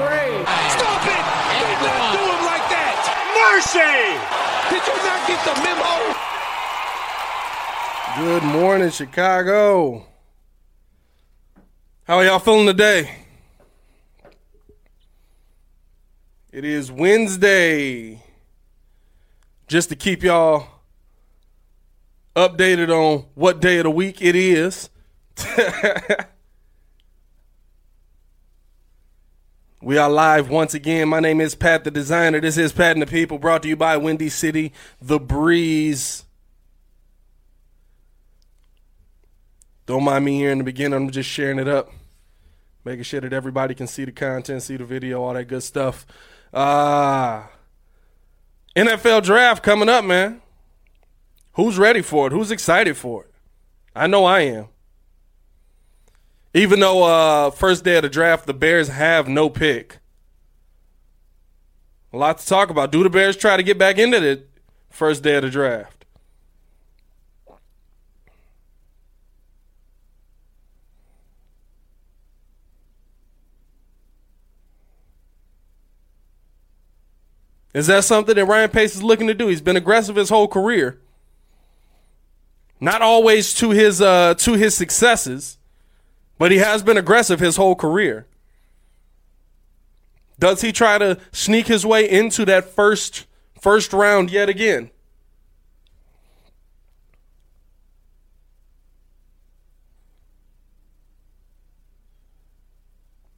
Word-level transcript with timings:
three. 0.00 0.32
Stop 0.76 1.04
it! 1.04 1.24
Do 1.60 1.66
not 1.84 2.12
do 2.16 2.22
him 2.24 2.42
like 2.48 2.66
that! 2.72 2.96
Mercy! 3.36 3.96
Did 4.72 4.82
you 4.88 4.96
not 5.04 5.20
get 5.28 5.40
the 5.44 5.54
memo? 5.60 5.92
Good 8.16 8.44
morning, 8.44 8.90
Chicago. 8.90 10.06
How 12.04 12.16
are 12.16 12.24
y'all 12.24 12.38
feeling 12.38 12.66
today? 12.66 13.10
It 16.50 16.64
is 16.64 16.90
Wednesday. 16.90 18.22
Just 19.68 19.90
to 19.90 19.96
keep 19.96 20.22
y'all 20.22 20.66
updated 22.34 22.88
on 22.88 23.26
what 23.34 23.60
day 23.60 23.78
of 23.78 23.84
the 23.84 23.90
week 23.90 24.22
it 24.22 24.34
is. 24.34 24.88
we 29.82 29.96
are 29.96 30.10
live 30.10 30.50
once 30.50 30.74
again. 30.74 31.08
My 31.08 31.20
name 31.20 31.40
is 31.40 31.54
Pat 31.54 31.84
the 31.84 31.90
Designer. 31.90 32.40
This 32.40 32.58
is 32.58 32.70
Pat 32.70 32.92
and 32.92 33.02
the 33.02 33.06
People 33.06 33.38
brought 33.38 33.62
to 33.62 33.68
you 33.68 33.76
by 33.76 33.96
Windy 33.96 34.28
City, 34.28 34.74
The 35.00 35.18
Breeze. 35.18 36.24
Don't 39.86 40.04
mind 40.04 40.24
me 40.24 40.36
here 40.36 40.50
in 40.50 40.58
the 40.58 40.64
beginning. 40.64 40.94
I'm 40.94 41.10
just 41.10 41.30
sharing 41.30 41.58
it 41.58 41.66
up, 41.66 41.90
making 42.84 43.04
sure 43.04 43.22
that 43.22 43.32
everybody 43.32 43.74
can 43.74 43.86
see 43.86 44.04
the 44.04 44.12
content, 44.12 44.62
see 44.62 44.76
the 44.76 44.84
video, 44.84 45.22
all 45.22 45.32
that 45.32 45.46
good 45.46 45.62
stuff. 45.62 46.06
Uh, 46.52 47.44
NFL 48.76 49.22
draft 49.22 49.62
coming 49.62 49.88
up, 49.88 50.04
man. 50.04 50.42
Who's 51.54 51.78
ready 51.78 52.02
for 52.02 52.26
it? 52.26 52.32
Who's 52.32 52.50
excited 52.50 52.98
for 52.98 53.24
it? 53.24 53.30
I 53.96 54.06
know 54.06 54.26
I 54.26 54.40
am. 54.40 54.68
Even 56.52 56.80
though 56.80 57.04
uh, 57.04 57.50
first 57.50 57.84
day 57.84 57.96
of 57.96 58.02
the 58.02 58.08
draft, 58.08 58.46
the 58.46 58.54
Bears 58.54 58.88
have 58.88 59.28
no 59.28 59.48
pick. 59.48 59.98
A 62.12 62.16
lot 62.16 62.38
to 62.38 62.46
talk 62.46 62.70
about. 62.70 62.90
Do 62.90 63.04
the 63.04 63.10
Bears 63.10 63.36
try 63.36 63.56
to 63.56 63.62
get 63.62 63.78
back 63.78 63.98
into 63.98 64.18
the 64.18 64.42
first 64.90 65.22
day 65.22 65.36
of 65.36 65.42
the 65.42 65.50
draft? 65.50 66.00
Is 77.72 77.86
that 77.86 78.02
something 78.02 78.34
that 78.34 78.44
Ryan 78.44 78.70
Pace 78.70 78.96
is 78.96 79.02
looking 79.04 79.28
to 79.28 79.34
do? 79.34 79.46
He's 79.46 79.60
been 79.60 79.76
aggressive 79.76 80.16
his 80.16 80.28
whole 80.28 80.48
career. 80.48 81.00
Not 82.80 83.00
always 83.00 83.54
to 83.54 83.70
his 83.70 84.00
uh, 84.00 84.34
to 84.34 84.54
his 84.54 84.74
successes, 84.74 85.58
but 86.40 86.50
he 86.50 86.56
has 86.56 86.82
been 86.82 86.96
aggressive 86.96 87.38
his 87.38 87.56
whole 87.56 87.74
career. 87.74 88.26
Does 90.38 90.62
he 90.62 90.72
try 90.72 90.96
to 90.96 91.18
sneak 91.32 91.66
his 91.66 91.84
way 91.84 92.08
into 92.08 92.46
that 92.46 92.70
first 92.70 93.26
first 93.60 93.92
round 93.92 94.30
yet 94.30 94.48
again? 94.48 94.90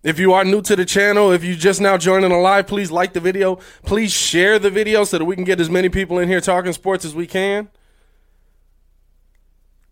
If 0.04 0.20
you 0.20 0.32
are 0.32 0.44
new 0.44 0.62
to 0.62 0.76
the 0.76 0.84
channel, 0.84 1.32
if 1.32 1.42
you 1.42 1.56
just 1.56 1.80
now 1.80 1.98
joining 1.98 2.30
the 2.30 2.36
live, 2.36 2.68
please 2.68 2.92
like 2.92 3.14
the 3.14 3.20
video. 3.20 3.58
Please 3.84 4.12
share 4.12 4.60
the 4.60 4.70
video 4.70 5.02
so 5.02 5.18
that 5.18 5.24
we 5.24 5.34
can 5.34 5.44
get 5.44 5.58
as 5.58 5.68
many 5.68 5.88
people 5.88 6.20
in 6.20 6.28
here 6.28 6.40
talking 6.40 6.72
sports 6.72 7.04
as 7.04 7.16
we 7.16 7.26
can. 7.26 7.68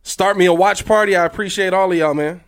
Start 0.05 0.39
me 0.39 0.47
a 0.47 0.55
watch 0.55 0.87
party. 0.87 1.17
I 1.17 1.25
appreciate 1.25 1.75
all 1.75 1.91
of 1.91 1.99
y'all, 1.99 2.15
man. 2.15 2.43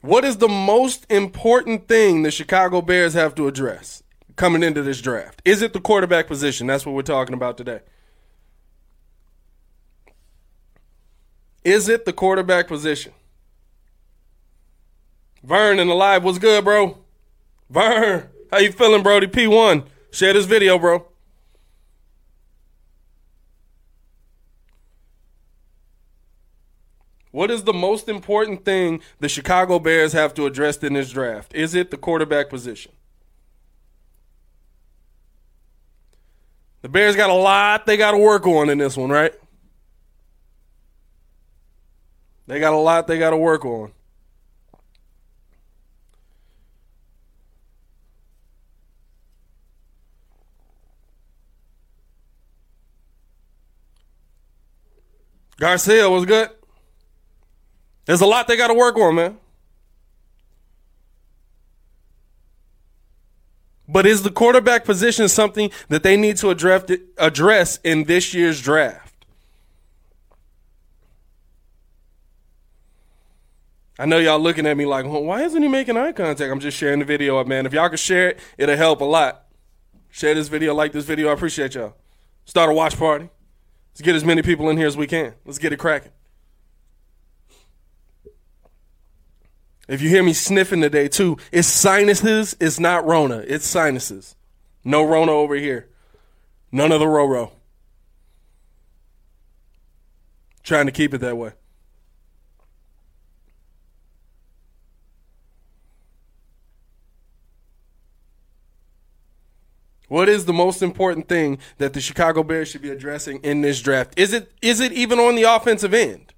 What 0.00 0.24
is 0.24 0.38
the 0.38 0.48
most 0.48 1.06
important 1.10 1.86
thing 1.86 2.22
the 2.22 2.30
Chicago 2.30 2.80
Bears 2.80 3.12
have 3.14 3.34
to 3.34 3.46
address 3.48 4.02
coming 4.36 4.62
into 4.62 4.82
this 4.82 5.00
draft? 5.00 5.42
Is 5.44 5.60
it 5.60 5.74
the 5.74 5.80
quarterback 5.80 6.26
position? 6.26 6.66
That's 6.66 6.86
what 6.86 6.94
we're 6.94 7.02
talking 7.02 7.34
about 7.34 7.58
today. 7.58 7.80
Is 11.64 11.90
it 11.90 12.06
the 12.06 12.14
quarterback 12.14 12.66
position? 12.66 13.12
Vern 15.42 15.78
and 15.78 15.90
alive, 15.90 16.24
what's 16.24 16.38
good, 16.38 16.64
bro? 16.64 16.98
Vern, 17.68 18.28
how 18.50 18.58
you 18.58 18.72
feeling, 18.72 19.02
Brody? 19.02 19.26
P1, 19.26 19.86
share 20.10 20.32
this 20.32 20.46
video, 20.46 20.78
bro. 20.78 21.09
What 27.32 27.50
is 27.50 27.62
the 27.62 27.72
most 27.72 28.08
important 28.08 28.64
thing 28.64 29.00
the 29.20 29.28
Chicago 29.28 29.78
Bears 29.78 30.12
have 30.12 30.34
to 30.34 30.46
address 30.46 30.78
in 30.78 30.94
this 30.94 31.10
draft? 31.10 31.54
Is 31.54 31.74
it 31.74 31.90
the 31.90 31.96
quarterback 31.96 32.48
position? 32.50 32.92
The 36.82 36.88
Bears 36.88 37.14
got 37.14 37.30
a 37.30 37.34
lot 37.34 37.86
they 37.86 37.96
got 37.96 38.12
to 38.12 38.18
work 38.18 38.46
on 38.46 38.68
in 38.68 38.78
this 38.78 38.96
one, 38.96 39.10
right? 39.10 39.34
They 42.46 42.58
got 42.58 42.72
a 42.72 42.76
lot 42.76 43.06
they 43.06 43.18
got 43.18 43.30
to 43.30 43.36
work 43.36 43.64
on. 43.64 43.92
Garcia 55.60 56.08
was 56.08 56.24
good. 56.24 56.48
There's 58.10 58.22
a 58.22 58.26
lot 58.26 58.48
they 58.48 58.56
got 58.56 58.66
to 58.66 58.74
work 58.74 58.96
on, 58.96 59.14
man. 59.14 59.38
But 63.86 64.04
is 64.04 64.24
the 64.24 64.32
quarterback 64.32 64.84
position 64.84 65.28
something 65.28 65.70
that 65.90 66.02
they 66.02 66.16
need 66.16 66.36
to 66.38 66.50
address 66.50 67.78
in 67.84 68.02
this 68.02 68.34
year's 68.34 68.60
draft? 68.60 69.26
I 73.96 74.06
know 74.06 74.18
y'all 74.18 74.40
looking 74.40 74.66
at 74.66 74.76
me 74.76 74.86
like, 74.86 75.04
well, 75.04 75.22
why 75.22 75.44
isn't 75.44 75.62
he 75.62 75.68
making 75.68 75.96
eye 75.96 76.10
contact? 76.10 76.50
I'm 76.50 76.58
just 76.58 76.76
sharing 76.76 76.98
the 76.98 77.04
video 77.04 77.38
up, 77.38 77.46
man. 77.46 77.64
If 77.64 77.72
y'all 77.72 77.88
can 77.88 77.96
share 77.96 78.30
it, 78.30 78.40
it'll 78.58 78.76
help 78.76 79.02
a 79.02 79.04
lot. 79.04 79.44
Share 80.10 80.34
this 80.34 80.48
video, 80.48 80.74
like 80.74 80.90
this 80.90 81.04
video. 81.04 81.28
I 81.28 81.32
appreciate 81.34 81.76
y'all. 81.76 81.94
Start 82.44 82.70
a 82.70 82.72
watch 82.72 82.98
party. 82.98 83.30
Let's 83.92 84.00
get 84.00 84.16
as 84.16 84.24
many 84.24 84.42
people 84.42 84.68
in 84.68 84.76
here 84.76 84.88
as 84.88 84.96
we 84.96 85.06
can. 85.06 85.34
Let's 85.44 85.58
get 85.58 85.72
it 85.72 85.76
cracking. 85.76 86.10
If 89.90 90.00
you 90.00 90.08
hear 90.08 90.22
me 90.22 90.32
sniffing 90.32 90.80
today 90.80 91.08
too, 91.08 91.36
it's 91.50 91.66
sinuses. 91.66 92.56
It's 92.60 92.78
not 92.78 93.04
Rona. 93.04 93.38
It's 93.38 93.66
sinuses. 93.66 94.36
No 94.84 95.02
Rona 95.04 95.32
over 95.32 95.56
here. 95.56 95.88
None 96.70 96.92
of 96.92 97.00
the 97.00 97.06
Roro. 97.06 97.50
Trying 100.62 100.86
to 100.86 100.92
keep 100.92 101.12
it 101.12 101.18
that 101.18 101.36
way. 101.36 101.50
What 110.06 110.28
is 110.28 110.44
the 110.44 110.52
most 110.52 110.82
important 110.82 111.28
thing 111.28 111.58
that 111.78 111.94
the 111.94 112.00
Chicago 112.00 112.44
Bears 112.44 112.68
should 112.68 112.82
be 112.82 112.90
addressing 112.90 113.40
in 113.40 113.60
this 113.62 113.82
draft? 113.82 114.16
Is 114.16 114.32
it 114.32 114.52
is 114.62 114.78
it 114.78 114.92
even 114.92 115.18
on 115.18 115.34
the 115.34 115.42
offensive 115.42 115.92
end? 115.92 116.32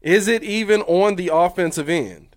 Is 0.00 0.28
it 0.28 0.42
even 0.42 0.82
on 0.82 1.16
the 1.16 1.30
offensive 1.32 1.88
end? 1.88 2.30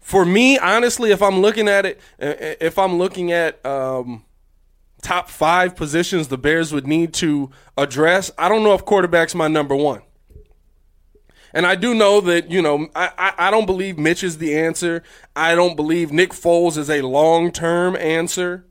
For 0.00 0.26
me, 0.26 0.58
honestly, 0.58 1.10
if 1.10 1.22
I'm 1.22 1.40
looking 1.40 1.68
at 1.68 1.86
it, 1.86 2.00
if 2.18 2.78
I'm 2.78 2.98
looking 2.98 3.32
at 3.32 3.64
um, 3.64 4.24
top 5.00 5.30
five 5.30 5.74
positions 5.74 6.28
the 6.28 6.36
Bears 6.36 6.70
would 6.70 6.86
need 6.86 7.14
to 7.14 7.50
address, 7.78 8.30
I 8.36 8.50
don't 8.50 8.62
know 8.62 8.74
if 8.74 8.84
quarterback's 8.84 9.34
my 9.34 9.48
number 9.48 9.74
one. 9.74 10.02
And 11.54 11.66
I 11.66 11.74
do 11.74 11.94
know 11.94 12.20
that, 12.22 12.50
you 12.50 12.62
know, 12.62 12.88
I, 12.94 13.32
I, 13.38 13.50
don't 13.50 13.66
believe 13.66 13.98
Mitch 13.98 14.24
is 14.24 14.38
the 14.38 14.56
answer. 14.56 15.02
I 15.36 15.54
don't 15.54 15.76
believe 15.76 16.10
Nick 16.10 16.30
Foles 16.30 16.78
is 16.78 16.88
a 16.88 17.02
long 17.02 17.52
term 17.52 17.94
answer. 17.96 18.64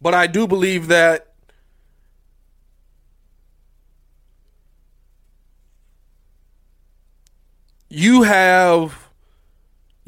But 0.00 0.14
I 0.14 0.26
do 0.26 0.46
believe 0.46 0.88
that 0.88 1.32
you 7.88 8.22
have 8.22 9.07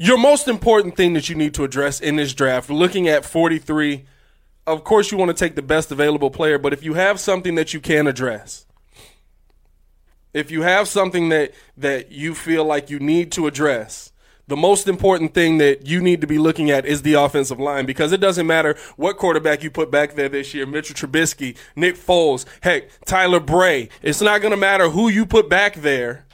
your 0.01 0.17
most 0.17 0.47
important 0.47 0.95
thing 0.97 1.13
that 1.13 1.29
you 1.29 1.35
need 1.35 1.53
to 1.53 1.63
address 1.63 1.99
in 1.99 2.15
this 2.15 2.33
draft, 2.33 2.71
looking 2.71 3.07
at 3.07 3.23
43 3.23 4.05
of 4.67 4.83
course, 4.83 5.11
you 5.11 5.17
want 5.17 5.29
to 5.29 5.35
take 5.35 5.55
the 5.55 5.61
best 5.61 5.91
available 5.91 6.29
player, 6.29 6.59
but 6.59 6.71
if 6.71 6.83
you 6.83 6.93
have 6.93 7.19
something 7.19 7.55
that 7.55 7.73
you 7.73 7.79
can 7.79 8.05
address, 8.05 8.67
if 10.33 10.51
you 10.51 10.61
have 10.61 10.87
something 10.87 11.29
that 11.29 11.53
that 11.75 12.11
you 12.11 12.35
feel 12.35 12.63
like 12.63 12.89
you 12.89 12.99
need 12.99 13.31
to 13.33 13.47
address, 13.47 14.11
the 14.47 14.55
most 14.55 14.87
important 14.87 15.33
thing 15.33 15.57
that 15.57 15.87
you 15.87 15.99
need 16.01 16.21
to 16.21 16.27
be 16.27 16.37
looking 16.37 16.69
at 16.69 16.85
is 16.85 17.01
the 17.01 17.13
offensive 17.13 17.59
line 17.59 17.85
because 17.85 18.11
it 18.11 18.19
doesn't 18.19 18.47
matter 18.47 18.77
what 18.97 19.17
quarterback 19.17 19.63
you 19.63 19.71
put 19.71 19.89
back 19.89 20.13
there 20.13 20.29
this 20.29 20.53
year, 20.53 20.65
Mitchell 20.65 20.95
Trubisky, 20.95 21.57
Nick 21.75 21.95
Foles, 21.95 22.45
heck, 22.61 22.89
Tyler 23.05 23.39
Bray. 23.39 23.89
It's 24.01 24.21
not 24.21 24.41
going 24.41 24.51
to 24.51 24.57
matter 24.57 24.89
who 24.89 25.09
you 25.09 25.25
put 25.25 25.49
back 25.49 25.75
there. 25.75 26.25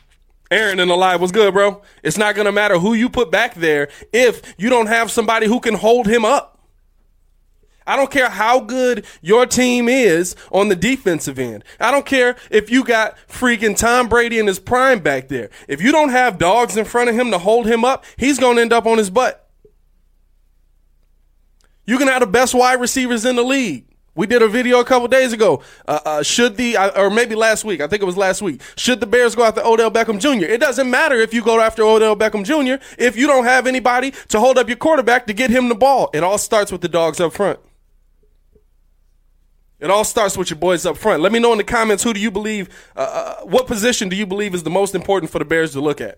Aaron 0.50 0.80
in 0.80 0.88
the 0.88 0.96
live 0.96 1.22
was 1.22 1.32
good, 1.32 1.54
bro. 1.54 1.82
It's 2.04 2.18
not 2.18 2.36
to 2.46 2.52
matter 2.52 2.80
who 2.80 2.94
you 2.94 3.10
put 3.10 3.32
back 3.32 3.56
there 3.56 3.90
if 4.14 4.42
you 4.58 4.70
don't 4.70 4.88
have 4.88 5.12
somebody 5.12 5.48
who 5.48 5.60
can 5.60 5.76
hold 5.76 6.08
him 6.08 6.24
up. 6.24 6.58
I 7.88 7.96
don't 7.96 8.12
care 8.12 8.30
how 8.30 8.60
good 8.60 9.06
your 9.22 9.46
team 9.46 9.88
is 9.88 10.36
on 10.52 10.68
the 10.68 10.76
defensive 10.76 11.40
end. 11.40 11.64
I 11.80 11.90
don't 11.90 12.06
care 12.06 12.36
if 12.52 12.70
you 12.70 12.84
got 12.84 13.18
freaking 13.30 13.78
Tom 13.78 14.10
Brady 14.10 14.40
in 14.40 14.48
his 14.48 14.60
prime 14.60 15.00
back 15.00 15.30
there. 15.30 15.50
If 15.70 15.82
you 15.82 15.94
don't 15.94 16.10
have 16.10 16.38
dogs 16.38 16.76
in 16.76 16.84
front 16.84 17.10
of 17.10 17.16
him 17.16 17.32
to 17.32 17.38
hold 17.38 17.66
him 17.66 17.86
up, 17.86 18.04
he's 18.18 18.40
to 18.40 18.48
end 18.48 18.74
up 18.74 18.86
on 18.86 18.98
his 18.98 19.10
butt. 19.10 19.50
You 21.86 21.98
can 21.98 22.10
have 22.10 22.20
the 22.20 22.28
best 22.28 22.54
wide 22.54 22.82
receivers 22.82 23.24
in 23.24 23.38
the 23.38 23.44
league. 23.44 23.86
We 24.18 24.26
did 24.26 24.42
a 24.42 24.48
video 24.48 24.80
a 24.80 24.84
couple 24.84 25.08
days 25.08 25.32
ago. 25.32 25.62
Uh, 25.88 26.00
uh, 26.04 26.24
should 26.24 26.58
the, 26.58 26.76
uh, 26.76 27.04
or 27.04 27.12
maybe 27.12 27.36
last 27.36 27.64
week, 27.64 27.82
I 27.82 27.88
think 27.88 28.02
it 28.02 28.06
was 28.06 28.18
last 28.18 28.42
week, 28.42 28.62
should 28.76 29.00
the 29.00 29.06
Bears 29.06 29.36
go 29.36 29.44
after 29.44 29.62
Odell 29.62 29.92
Beckham 29.92 30.20
Jr.? 30.20 30.46
It 30.46 30.60
doesn't 30.60 30.90
matter 30.90 31.16
if 31.16 31.36
you 31.36 31.44
go 31.44 31.62
after 31.62 31.84
Odell 31.84 32.16
Beckham 32.16 32.44
Jr. 32.44 32.84
if 32.98 33.16
you 33.16 33.28
don't 33.28 33.46
have 33.46 33.68
anybody 33.68 34.12
to 34.30 34.40
hold 34.40 34.58
up 34.58 34.68
your 34.68 34.78
quarterback 34.78 35.28
to 35.28 35.34
get 35.34 35.52
him 35.52 35.70
the 35.70 35.76
ball. 35.76 36.10
It 36.16 36.24
all 36.24 36.40
starts 36.40 36.72
with 36.72 36.82
the 36.82 36.90
dogs 36.90 37.20
up 37.20 37.32
front. 37.32 37.60
It 39.80 39.92
all 39.92 40.04
starts 40.04 40.36
with 40.36 40.50
your 40.50 40.58
boys 40.58 40.88
up 40.88 40.98
front. 40.98 41.22
Let 41.22 41.32
me 41.32 41.38
know 41.38 41.52
in 41.52 41.60
the 41.60 41.64
comments 41.64 42.04
who 42.04 42.12
do 42.12 42.20
you 42.20 42.32
believe, 42.32 42.70
uh, 42.96 43.00
uh, 43.42 43.46
what 43.46 43.68
position 43.68 44.10
do 44.10 44.16
you 44.16 44.26
believe 44.26 44.56
is 44.56 44.64
the 44.64 44.72
most 44.72 44.96
important 44.96 45.32
for 45.32 45.38
the 45.38 45.46
Bears 45.46 45.74
to 45.74 45.82
look 45.82 46.02
at? 46.02 46.18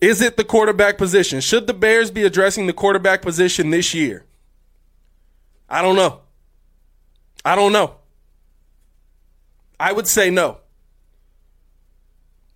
Is 0.00 0.20
it 0.20 0.36
the 0.36 0.44
quarterback 0.44 0.96
position? 0.96 1.40
Should 1.40 1.66
the 1.66 1.74
Bears 1.74 2.10
be 2.10 2.24
addressing 2.24 2.66
the 2.66 2.72
quarterback 2.72 3.22
position 3.22 3.70
this 3.70 3.94
year? 3.94 4.24
I 5.68 5.82
don't 5.82 5.96
know. 5.96 6.20
I 7.44 7.56
don't 7.56 7.72
know. 7.72 7.96
I 9.78 9.92
would 9.92 10.06
say 10.06 10.30
no. 10.30 10.58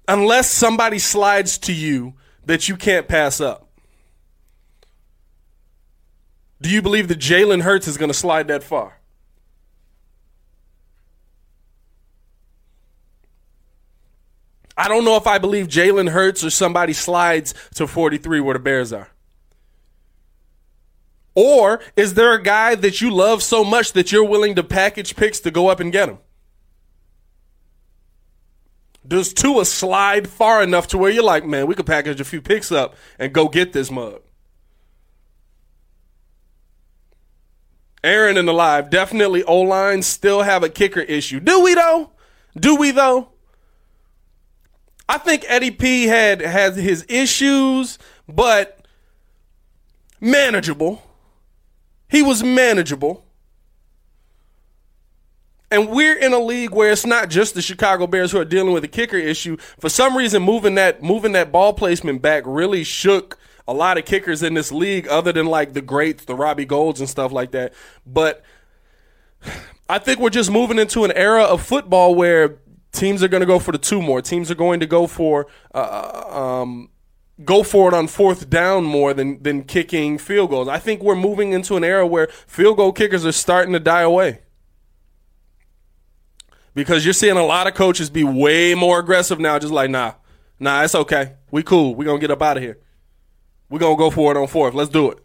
Unless 0.08 0.50
somebody 0.50 0.98
slides 0.98 1.58
to 1.58 1.72
you 1.72 2.14
that 2.44 2.68
you 2.68 2.76
can't 2.76 3.08
pass 3.08 3.40
up. 3.40 3.68
Do 6.60 6.70
you 6.70 6.82
believe 6.82 7.08
that 7.08 7.18
Jalen 7.18 7.62
Hurts 7.62 7.88
is 7.88 7.96
going 7.96 8.10
to 8.10 8.14
slide 8.14 8.48
that 8.48 8.62
far? 8.62 8.98
I 14.76 14.88
don't 14.88 15.04
know 15.04 15.16
if 15.16 15.26
I 15.26 15.38
believe 15.38 15.68
Jalen 15.68 16.10
Hurts 16.10 16.42
or 16.42 16.50
somebody 16.50 16.92
slides 16.92 17.54
to 17.74 17.86
43 17.86 18.40
where 18.40 18.54
the 18.54 18.58
Bears 18.58 18.92
are. 18.92 19.08
Or 21.34 21.80
is 21.96 22.14
there 22.14 22.34
a 22.34 22.42
guy 22.42 22.74
that 22.74 23.00
you 23.00 23.10
love 23.10 23.42
so 23.42 23.64
much 23.64 23.92
that 23.92 24.12
you're 24.12 24.24
willing 24.24 24.54
to 24.56 24.62
package 24.62 25.16
picks 25.16 25.40
to 25.40 25.50
go 25.50 25.68
up 25.68 25.80
and 25.80 25.92
get 25.92 26.08
him? 26.08 26.18
Does 29.06 29.32
Tua 29.32 29.64
slide 29.64 30.28
far 30.28 30.62
enough 30.62 30.86
to 30.88 30.98
where 30.98 31.10
you're 31.10 31.24
like, 31.24 31.44
man, 31.44 31.66
we 31.66 31.74
could 31.74 31.86
package 31.86 32.20
a 32.20 32.24
few 32.24 32.40
picks 32.40 32.70
up 32.70 32.94
and 33.18 33.32
go 33.32 33.48
get 33.48 33.72
this 33.72 33.90
mug? 33.90 34.20
Aaron 38.04 38.36
in 38.36 38.46
the 38.46 38.52
live, 38.52 38.90
definitely 38.90 39.44
O 39.44 39.60
line 39.60 40.02
still 40.02 40.42
have 40.42 40.62
a 40.62 40.68
kicker 40.68 41.00
issue. 41.00 41.40
Do 41.40 41.60
we 41.62 41.74
though? 41.74 42.10
Do 42.58 42.76
we 42.76 42.90
though? 42.90 43.31
I 45.08 45.18
think 45.18 45.44
Eddie 45.48 45.70
P 45.70 46.06
had 46.06 46.40
has 46.40 46.76
his 46.76 47.04
issues, 47.08 47.98
but 48.28 48.86
manageable. 50.20 51.02
He 52.08 52.22
was 52.22 52.42
manageable. 52.42 53.24
And 55.70 55.88
we're 55.88 56.18
in 56.18 56.34
a 56.34 56.38
league 56.38 56.72
where 56.72 56.92
it's 56.92 57.06
not 57.06 57.30
just 57.30 57.54
the 57.54 57.62
Chicago 57.62 58.06
Bears 58.06 58.30
who 58.30 58.38
are 58.38 58.44
dealing 58.44 58.74
with 58.74 58.84
a 58.84 58.88
kicker 58.88 59.16
issue. 59.16 59.56
For 59.80 59.88
some 59.88 60.14
reason, 60.16 60.42
moving 60.42 60.74
that 60.74 61.02
moving 61.02 61.32
that 61.32 61.50
ball 61.50 61.72
placement 61.72 62.20
back 62.20 62.42
really 62.46 62.84
shook 62.84 63.38
a 63.66 63.72
lot 63.72 63.96
of 63.96 64.04
kickers 64.04 64.42
in 64.42 64.54
this 64.54 64.70
league, 64.70 65.08
other 65.08 65.32
than 65.32 65.46
like 65.46 65.72
the 65.72 65.80
greats, 65.80 66.24
the 66.24 66.34
Robbie 66.34 66.66
Goulds 66.66 67.00
and 67.00 67.08
stuff 67.08 67.32
like 67.32 67.52
that. 67.52 67.72
But 68.06 68.42
I 69.88 69.98
think 69.98 70.20
we're 70.20 70.30
just 70.30 70.50
moving 70.50 70.78
into 70.78 71.04
an 71.04 71.12
era 71.12 71.42
of 71.42 71.62
football 71.62 72.14
where 72.14 72.58
teams 72.92 73.22
are 73.22 73.28
going 73.28 73.40
to 73.40 73.46
go 73.46 73.58
for 73.58 73.72
the 73.72 73.78
two 73.78 74.00
more. 74.00 74.22
Teams 74.22 74.50
are 74.50 74.54
going 74.54 74.80
to 74.80 74.86
go 74.86 75.06
for 75.06 75.46
uh, 75.74 76.60
um, 76.62 76.90
go 77.44 77.62
for 77.62 77.88
it 77.88 77.94
on 77.94 78.06
fourth 78.06 78.48
down 78.48 78.84
more 78.84 79.14
than 79.14 79.42
than 79.42 79.64
kicking 79.64 80.18
field 80.18 80.50
goals. 80.50 80.68
I 80.68 80.78
think 80.78 81.02
we're 81.02 81.16
moving 81.16 81.52
into 81.52 81.76
an 81.76 81.84
era 81.84 82.06
where 82.06 82.28
field 82.46 82.76
goal 82.76 82.92
kickers 82.92 83.26
are 83.26 83.32
starting 83.32 83.72
to 83.72 83.80
die 83.80 84.02
away. 84.02 84.40
Because 86.74 87.04
you're 87.04 87.12
seeing 87.12 87.36
a 87.36 87.44
lot 87.44 87.66
of 87.66 87.74
coaches 87.74 88.08
be 88.08 88.24
way 88.24 88.74
more 88.74 88.98
aggressive 88.98 89.38
now, 89.38 89.58
just 89.58 89.74
like, 89.74 89.90
nah, 89.90 90.14
nah, 90.58 90.82
it's 90.82 90.94
okay. 90.94 91.34
We 91.50 91.62
cool. 91.62 91.94
we 91.94 92.06
going 92.06 92.18
to 92.18 92.20
get 92.20 92.30
up 92.30 92.40
out 92.40 92.56
of 92.56 92.62
here. 92.62 92.78
We're 93.68 93.78
to 93.78 93.96
go 93.96 94.10
for 94.10 94.30
it 94.30 94.38
on 94.38 94.46
fourth. 94.46 94.72
Let's 94.72 94.88
do 94.88 95.10
it. 95.10 95.18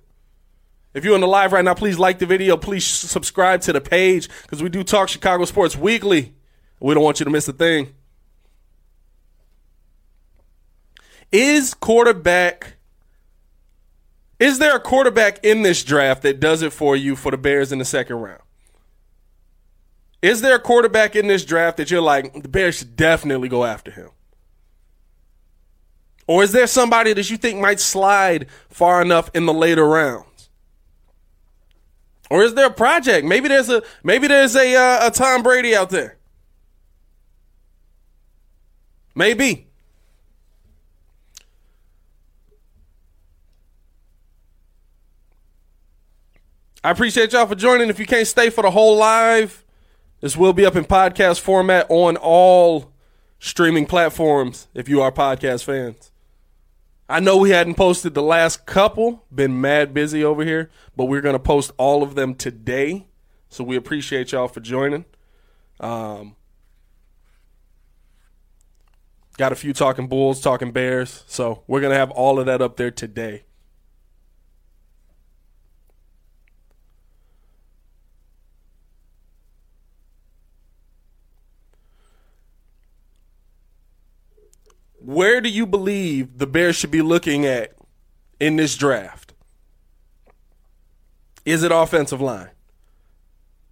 If 0.94 1.06
you're 1.06 1.16
in 1.16 1.22
the 1.22 1.28
live 1.28 1.54
right 1.54 1.64
now, 1.64 1.74
please 1.74 2.00
like 2.00 2.20
the 2.20 2.26
video. 2.26 2.58
Please 2.58 2.86
subscribe 2.86 3.62
to 3.62 3.74
the 3.74 3.80
page 3.80 4.30
because 4.42 4.64
we 4.64 4.68
do 4.68 4.84
talk 4.84 5.10
Chicago 5.10 5.46
sports 5.46 5.76
weekly. 5.78 6.34
We 6.80 6.94
don't 6.94 7.04
want 7.04 7.20
you 7.20 7.24
to 7.26 7.30
miss 7.30 7.48
a 7.48 7.54
thing. 7.54 7.94
Is 11.32 11.74
quarterback 11.74 12.78
is 14.40 14.60
there 14.60 14.76
a 14.76 14.80
quarterback 14.80 15.44
in 15.44 15.64
this 15.64 15.84
draft 15.84 16.22
that 16.22 16.40
does 16.40 16.62
it 16.62 16.72
for 16.72 16.96
you 16.96 17.16
for 17.16 17.32
the 17.32 17.38
Bears 17.38 17.72
in 17.72 17.80
the 17.80 17.86
second 17.86 18.18
round? 18.18 18.42
Is 20.22 20.42
there 20.42 20.56
a 20.56 20.60
quarterback 20.60 21.16
in 21.16 21.28
this 21.28 21.44
draft 21.44 21.78
that 21.78 21.90
you're 21.90 22.02
like 22.02 22.42
the 22.44 22.48
Bears 22.48 22.78
should 22.78 22.96
definitely 22.96 23.50
go 23.50 23.66
after 23.66 23.92
him? 23.92 24.10
Or 26.28 26.44
is 26.44 26.52
there 26.52 26.68
somebody 26.68 27.14
that 27.14 27.30
you 27.30 27.38
think 27.38 27.60
might 27.60 27.80
slide 27.80 28.48
far 28.70 29.02
enough 29.02 29.32
in 29.34 29.46
the 29.46 29.54
later 29.54 29.88
rounds? 29.88 30.50
Or 32.30 32.44
is 32.44 32.54
there 32.54 32.68
a 32.68 32.74
project? 32.74 33.26
Maybe 33.26 33.48
there's 33.48 33.70
a 33.70 33.82
maybe 34.04 34.28
there's 34.28 34.56
a 34.56 34.76
uh, 34.76 35.08
a 35.08 35.12
Tom 35.12 35.42
Brady 35.42 35.76
out 35.76 35.90
there. 35.90 36.17
Maybe. 39.18 39.66
I 46.84 46.92
appreciate 46.92 47.34
y'all 47.34 47.48
for 47.48 47.56
joining. 47.56 47.90
If 47.90 47.98
you 48.00 48.06
can't 48.06 48.28
stay 48.28 48.52
for 48.52 48.62
the 48.62 48.70
whole 48.70 48.96
live, 48.96 49.66
this 50.22 50.38
will 50.38 50.54
be 50.54 50.68
up 50.68 50.76
in 50.76 50.86
podcast 50.86 51.40
format 51.40 51.88
on 51.90 52.16
all 52.18 52.92
streaming 53.40 53.88
platforms 53.88 54.68
if 54.76 54.88
you 54.88 55.02
are 55.02 55.12
podcast 55.12 55.64
fans. 55.64 56.12
I 57.10 57.20
know 57.20 57.38
we 57.38 57.50
hadn't 57.50 57.74
posted 57.74 58.14
the 58.14 58.22
last 58.22 58.68
couple, 58.68 59.26
been 59.34 59.60
mad 59.60 59.96
busy 59.96 60.24
over 60.24 60.46
here, 60.46 60.70
but 60.96 61.06
we're 61.06 61.22
going 61.22 61.34
to 61.34 61.40
post 61.40 61.72
all 61.78 62.04
of 62.04 62.14
them 62.14 62.36
today. 62.36 63.08
So 63.50 63.64
we 63.64 63.78
appreciate 63.78 64.32
y'all 64.32 64.48
for 64.48 64.60
joining. 64.60 65.06
Um, 65.80 66.36
got 69.38 69.52
a 69.52 69.56
few 69.56 69.74
talking 69.74 70.08
Bulls, 70.08 70.42
talking 70.42 70.72
Bears. 70.72 71.24
So 71.28 71.64
we're 71.68 71.82
going 71.82 71.94
to 71.94 71.98
have 71.98 72.12
all 72.12 72.40
of 72.40 72.46
that 72.48 72.62
up 72.62 72.78
there 72.78 72.92
today. 72.92 73.44
where 85.08 85.40
do 85.40 85.48
you 85.48 85.66
believe 85.66 86.38
the 86.38 86.46
Bears 86.46 86.76
should 86.76 86.92
be 86.92 87.02
looking 87.02 87.46
at 87.46 87.74
in 88.42 88.58
this 88.58 88.76
draft? 88.76 89.34
Is 91.46 91.64
it 91.64 91.72
offensive 91.72 92.20
line? 92.20 92.50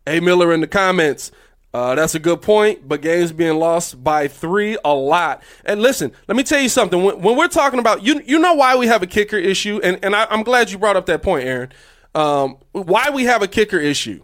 A 0.07 0.21
Miller 0.21 0.53
in 0.53 0.61
the 0.61 0.67
comments. 0.67 1.31
Uh, 1.75 1.93
that's 1.93 2.15
a 2.15 2.19
good 2.19 2.41
point, 2.41 2.87
but 2.87 3.01
games 3.01 3.33
being 3.33 3.59
lost 3.59 4.01
by 4.01 4.29
three 4.29 4.77
a 4.85 4.93
lot. 4.93 5.43
And 5.65 5.81
listen, 5.81 6.13
let 6.25 6.37
me 6.37 6.43
tell 6.43 6.61
you 6.61 6.69
something. 6.69 7.03
When, 7.03 7.21
when 7.21 7.35
we're 7.35 7.49
talking 7.49 7.79
about 7.79 8.01
you, 8.01 8.21
you 8.25 8.39
know 8.39 8.53
why 8.53 8.77
we 8.77 8.87
have 8.87 9.03
a 9.03 9.07
kicker 9.07 9.35
issue, 9.35 9.81
and 9.83 9.99
and 10.01 10.15
I, 10.15 10.25
am 10.33 10.43
glad 10.43 10.71
you 10.71 10.77
brought 10.77 10.95
up 10.95 11.05
that 11.07 11.21
point, 11.21 11.45
Aaron. 11.45 11.73
Um, 12.15 12.59
why 12.71 13.09
we 13.09 13.25
have 13.25 13.41
a 13.41 13.47
kicker 13.49 13.77
issue, 13.77 14.23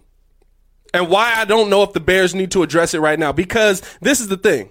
and 0.93 1.09
why 1.09 1.33
I 1.35 1.43
don't 1.43 1.69
know 1.69 1.83
if 1.83 1.91
the 1.91 1.99
Bears 1.99 2.33
need 2.33 2.51
to 2.51 2.63
address 2.63 2.93
it 2.93 3.01
right 3.01 3.19
now. 3.19 3.33
Because 3.33 3.81
this 3.99 4.21
is 4.21 4.29
the 4.29 4.37
thing 4.37 4.69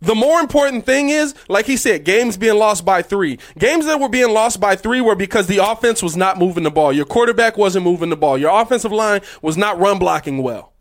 The 0.00 0.14
more 0.14 0.40
important 0.40 0.86
thing 0.86 1.10
is, 1.10 1.34
like 1.46 1.66
he 1.66 1.76
said, 1.76 2.04
games 2.04 2.38
being 2.38 2.56
lost 2.56 2.86
by 2.86 3.02
three. 3.02 3.38
Games 3.58 3.84
that 3.84 4.00
were 4.00 4.08
being 4.08 4.30
lost 4.32 4.60
by 4.60 4.76
three 4.76 5.02
were 5.02 5.14
because 5.14 5.46
the 5.46 5.58
offense 5.58 6.02
was 6.02 6.16
not 6.16 6.38
moving 6.38 6.64
the 6.64 6.70
ball. 6.70 6.90
Your 6.90 7.04
quarterback 7.04 7.58
wasn't 7.58 7.84
moving 7.84 8.08
the 8.08 8.16
ball. 8.16 8.38
Your 8.38 8.62
offensive 8.62 8.92
line 8.92 9.20
was 9.42 9.58
not 9.58 9.78
run 9.78 9.98
blocking 9.98 10.42
well. 10.42 10.71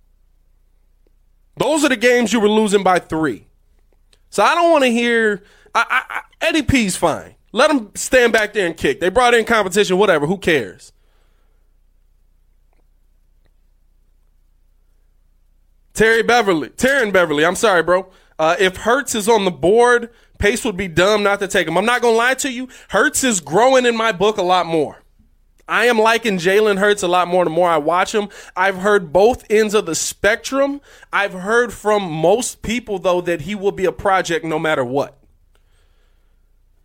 Those 1.58 1.84
are 1.84 1.89
the 1.89 1.98
games 1.98 2.34
you 2.34 2.39
were 2.39 2.50
losing 2.50 2.84
by 2.84 3.00
three. 3.00 3.48
So 4.29 4.43
I 4.43 4.55
don't 4.55 4.72
want 4.72 4.84
to 4.84 4.91
hear. 4.91 5.43
I, 5.75 5.86
I, 5.89 6.15
I, 6.15 6.22
Eddie 6.48 6.63
P's 6.63 6.96
fine. 6.96 7.36
Let 7.51 7.70
him 7.70 7.91
stand 7.96 8.34
back 8.34 8.53
there 8.53 8.65
and 8.65 8.75
kick. 8.77 9.00
They 9.00 9.10
brought 9.10 9.34
in 9.34 9.46
competition, 9.46 9.98
whatever. 9.98 10.25
Who 10.25 10.38
cares? 10.38 10.93
Terry 15.93 16.24
Beverly, 16.24 16.70
Taryn 16.70 17.12
Beverly. 17.12 17.46
I'm 17.46 17.55
sorry, 17.55 17.84
bro. 17.84 18.10
Uh, 18.39 18.55
if 18.58 18.77
Hurts 18.77 19.13
is 19.13 19.27
on 19.27 19.46
the 19.46 19.51
board, 19.51 20.10
Pace 20.39 20.65
would 20.65 20.77
be 20.77 20.88
dumb 20.88 21.22
not 21.22 21.39
to 21.41 21.48
take 21.48 21.67
him. 21.67 21.77
I'm 21.77 21.86
not 21.86 22.01
gonna 22.01 22.15
lie 22.15 22.34
to 22.36 22.51
you. 22.51 22.70
Hurts 22.89 23.24
is 23.24 23.39
growing 23.41 23.86
in 23.86 23.96
my 23.96 24.12
book 24.12 24.38
a 24.38 24.41
lot 24.41 24.65
more. 24.65 25.00
I 25.72 25.86
am 25.86 25.98
liking 25.98 26.38
Jalen 26.38 26.80
Hurts 26.80 27.01
a 27.01 27.08
lot 27.08 27.30
more 27.30 27.46
the 27.46 27.50
more 27.50 27.70
I 27.70 27.78
watch 27.78 28.13
him. 28.13 28.28
I've 28.58 28.80
heard 28.80 29.13
both 29.13 29.50
ends 29.50 29.74
of 29.74 29.86
the 29.86 29.96
spectrum. 29.96 30.82
I've 31.13 31.32
heard 31.32 31.72
from 31.72 32.04
most 32.12 32.62
people 32.62 33.00
though 33.00 33.22
that 33.22 33.42
he 33.42 33.56
will 33.56 33.72
be 33.72 33.86
a 33.86 33.94
project 33.94 34.44
no 34.44 34.60
matter 34.60 34.84
what. 34.84 35.18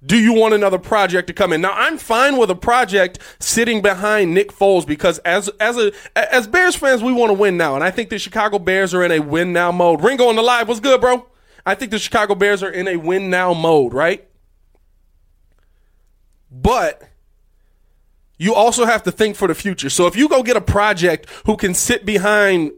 Do 0.04 0.16
you 0.16 0.34
want 0.34 0.54
another 0.54 0.78
project 0.78 1.26
to 1.26 1.34
come 1.34 1.52
in? 1.52 1.62
Now 1.62 1.72
I'm 1.72 1.98
fine 1.98 2.36
with 2.36 2.48
a 2.48 2.54
project 2.54 3.18
sitting 3.40 3.82
behind 3.82 4.32
Nick 4.32 4.52
Foles 4.52 4.86
because 4.86 5.18
as 5.20 5.48
as 5.58 5.76
a 5.76 5.90
as 6.14 6.46
Bears 6.46 6.76
fans 6.76 7.02
we 7.02 7.12
want 7.12 7.30
to 7.30 7.34
win 7.34 7.56
now, 7.56 7.74
and 7.74 7.82
I 7.82 7.90
think 7.90 8.08
the 8.08 8.20
Chicago 8.20 8.60
Bears 8.60 8.94
are 8.94 9.02
in 9.02 9.10
a 9.10 9.18
win 9.18 9.52
now 9.52 9.72
mode. 9.72 10.04
Ringo 10.04 10.28
on 10.28 10.36
the 10.36 10.42
live, 10.42 10.68
what's 10.68 10.78
good, 10.78 11.00
bro? 11.00 11.26
I 11.64 11.74
think 11.74 11.90
the 11.90 11.98
Chicago 11.98 12.36
Bears 12.36 12.62
are 12.62 12.70
in 12.70 12.86
a 12.86 12.98
win 12.98 13.30
now 13.30 13.52
mode, 13.52 13.92
right? 13.92 14.28
But 16.52 17.02
you 18.38 18.54
also 18.54 18.84
have 18.84 19.02
to 19.04 19.12
think 19.12 19.36
for 19.36 19.48
the 19.48 19.54
future. 19.54 19.90
So 19.90 20.06
if 20.06 20.16
you 20.16 20.28
go 20.28 20.42
get 20.42 20.56
a 20.56 20.60
project 20.60 21.28
who 21.46 21.56
can 21.56 21.74
sit 21.74 22.04
behind 22.04 22.72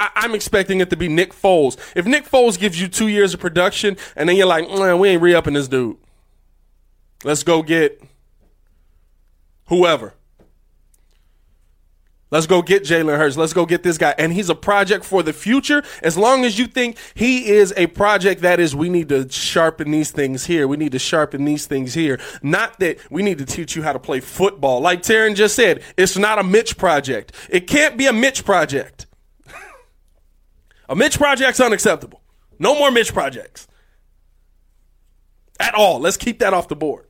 I, 0.00 0.24
am 0.24 0.34
expecting 0.34 0.80
it 0.80 0.88
to 0.90 0.96
be 0.96 1.08
Nick 1.08 1.34
Foles. 1.34 1.76
If 1.94 2.06
Nick 2.06 2.24
Foles 2.24 2.58
gives 2.58 2.80
you 2.80 2.88
two 2.88 3.08
years 3.08 3.34
of 3.34 3.40
production 3.40 3.98
and 4.16 4.28
then 4.28 4.36
you're 4.36 4.46
like, 4.46 4.66
we 4.66 5.08
ain't 5.10 5.20
re 5.20 5.34
upping 5.34 5.52
this 5.52 5.68
dude. 5.68 5.98
Let's 7.22 7.42
go 7.42 7.62
get 7.62 8.02
whoever. 9.66 10.14
Let's 12.30 12.46
go 12.46 12.62
get 12.62 12.84
Jalen 12.84 13.16
Hurts. 13.16 13.36
Let's 13.36 13.52
go 13.52 13.66
get 13.66 13.82
this 13.82 13.98
guy. 13.98 14.14
And 14.16 14.32
he's 14.32 14.48
a 14.48 14.54
project 14.54 15.04
for 15.04 15.22
the 15.22 15.32
future. 15.32 15.82
As 16.02 16.16
long 16.16 16.44
as 16.44 16.58
you 16.58 16.66
think 16.66 16.96
he 17.14 17.48
is 17.48 17.74
a 17.76 17.88
project 17.88 18.42
that 18.42 18.60
is, 18.60 18.74
we 18.74 18.88
need 18.88 19.08
to 19.08 19.28
sharpen 19.28 19.90
these 19.90 20.12
things 20.12 20.46
here. 20.46 20.68
We 20.68 20.76
need 20.76 20.92
to 20.92 20.98
sharpen 21.00 21.44
these 21.44 21.66
things 21.66 21.94
here. 21.94 22.20
Not 22.40 22.78
that 22.78 22.98
we 23.10 23.22
need 23.22 23.38
to 23.38 23.44
teach 23.44 23.74
you 23.74 23.82
how 23.82 23.92
to 23.92 23.98
play 23.98 24.20
football. 24.20 24.80
Like 24.80 25.02
Taryn 25.02 25.34
just 25.34 25.56
said, 25.56 25.82
it's 25.96 26.16
not 26.16 26.38
a 26.38 26.44
Mitch 26.44 26.78
project. 26.78 27.32
It 27.48 27.66
can't 27.66 27.96
be 27.96 28.06
a 28.06 28.12
Mitch 28.12 28.44
project. 28.44 29.06
a 30.88 30.94
Mitch 30.94 31.18
project's 31.18 31.58
unacceptable. 31.58 32.22
No 32.60 32.78
more 32.78 32.92
Mitch 32.92 33.12
projects. 33.12 33.66
At 35.58 35.74
all. 35.74 35.98
Let's 35.98 36.16
keep 36.16 36.38
that 36.38 36.54
off 36.54 36.68
the 36.68 36.76
board. 36.76 37.06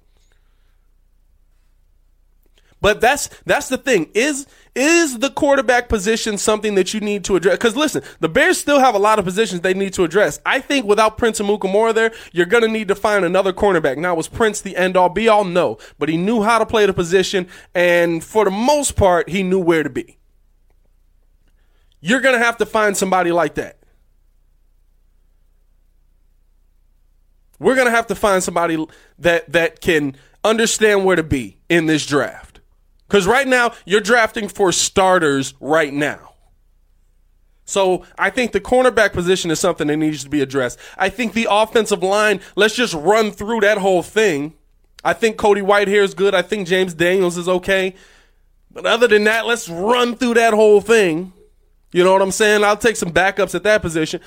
But 2.80 3.00
that's 3.00 3.28
that's 3.44 3.68
the 3.68 3.78
thing. 3.78 4.10
Is 4.14 4.46
is 4.74 5.18
the 5.18 5.30
quarterback 5.30 5.88
position 5.88 6.38
something 6.38 6.76
that 6.76 6.94
you 6.94 7.00
need 7.00 7.24
to 7.24 7.36
address? 7.36 7.56
Because 7.56 7.76
listen, 7.76 8.02
the 8.20 8.28
Bears 8.28 8.58
still 8.58 8.78
have 8.78 8.94
a 8.94 8.98
lot 8.98 9.18
of 9.18 9.24
positions 9.24 9.60
they 9.60 9.74
need 9.74 9.92
to 9.94 10.04
address. 10.04 10.40
I 10.46 10.60
think 10.60 10.86
without 10.86 11.18
Prince 11.18 11.40
Amukamara 11.40 11.94
there, 11.94 12.12
you're 12.32 12.46
gonna 12.46 12.68
need 12.68 12.88
to 12.88 12.94
find 12.94 13.24
another 13.24 13.52
cornerback. 13.52 13.98
Now, 13.98 14.14
was 14.14 14.28
Prince 14.28 14.62
the 14.62 14.76
end 14.76 14.96
all 14.96 15.08
be 15.08 15.28
all? 15.28 15.44
No, 15.44 15.78
but 15.98 16.08
he 16.08 16.16
knew 16.16 16.42
how 16.42 16.58
to 16.58 16.66
play 16.66 16.86
the 16.86 16.94
position, 16.94 17.48
and 17.74 18.24
for 18.24 18.44
the 18.44 18.50
most 18.50 18.96
part, 18.96 19.28
he 19.28 19.42
knew 19.42 19.60
where 19.60 19.82
to 19.82 19.90
be. 19.90 20.18
You're 22.00 22.20
gonna 22.20 22.38
have 22.38 22.56
to 22.58 22.66
find 22.66 22.96
somebody 22.96 23.30
like 23.30 23.56
that. 23.56 23.76
We're 27.58 27.76
gonna 27.76 27.90
have 27.90 28.06
to 28.06 28.14
find 28.14 28.42
somebody 28.42 28.82
that 29.18 29.52
that 29.52 29.82
can 29.82 30.16
understand 30.42 31.04
where 31.04 31.16
to 31.16 31.22
be 31.22 31.58
in 31.68 31.84
this 31.84 32.06
draft. 32.06 32.49
Because 33.10 33.26
right 33.26 33.48
now, 33.48 33.72
you're 33.84 34.00
drafting 34.00 34.46
for 34.46 34.70
starters 34.70 35.54
right 35.58 35.92
now. 35.92 36.34
So 37.64 38.04
I 38.16 38.30
think 38.30 38.52
the 38.52 38.60
cornerback 38.60 39.12
position 39.12 39.50
is 39.50 39.58
something 39.58 39.88
that 39.88 39.96
needs 39.96 40.22
to 40.22 40.30
be 40.30 40.40
addressed. 40.40 40.78
I 40.96 41.08
think 41.08 41.32
the 41.32 41.48
offensive 41.50 42.04
line, 42.04 42.40
let's 42.54 42.76
just 42.76 42.94
run 42.94 43.32
through 43.32 43.62
that 43.62 43.78
whole 43.78 44.04
thing. 44.04 44.54
I 45.02 45.12
think 45.12 45.38
Cody 45.38 45.60
Whitehair 45.60 46.04
is 46.04 46.14
good. 46.14 46.36
I 46.36 46.42
think 46.42 46.68
James 46.68 46.94
Daniels 46.94 47.36
is 47.36 47.48
okay. 47.48 47.96
But 48.70 48.86
other 48.86 49.08
than 49.08 49.24
that, 49.24 49.44
let's 49.44 49.68
run 49.68 50.14
through 50.14 50.34
that 50.34 50.54
whole 50.54 50.80
thing. 50.80 51.32
You 51.90 52.04
know 52.04 52.12
what 52.12 52.22
I'm 52.22 52.30
saying? 52.30 52.62
I'll 52.62 52.76
take 52.76 52.94
some 52.94 53.10
backups 53.10 53.56
at 53.56 53.64
that 53.64 53.82
position. 53.82 54.20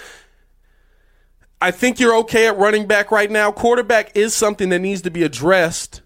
I 1.61 1.71
think 1.71 2.01
you're 2.01 2.17
okay 2.17 2.47
at 2.47 2.57
running 2.57 2.85
back 2.85 3.11
right 3.11 3.31
now. 3.31 3.49
Quarterback 3.53 4.17
is 4.17 4.33
something 4.33 4.67
that 4.69 4.79
needs 4.79 5.01
to 5.03 5.11
be 5.11 5.23
addressed. 5.23 6.01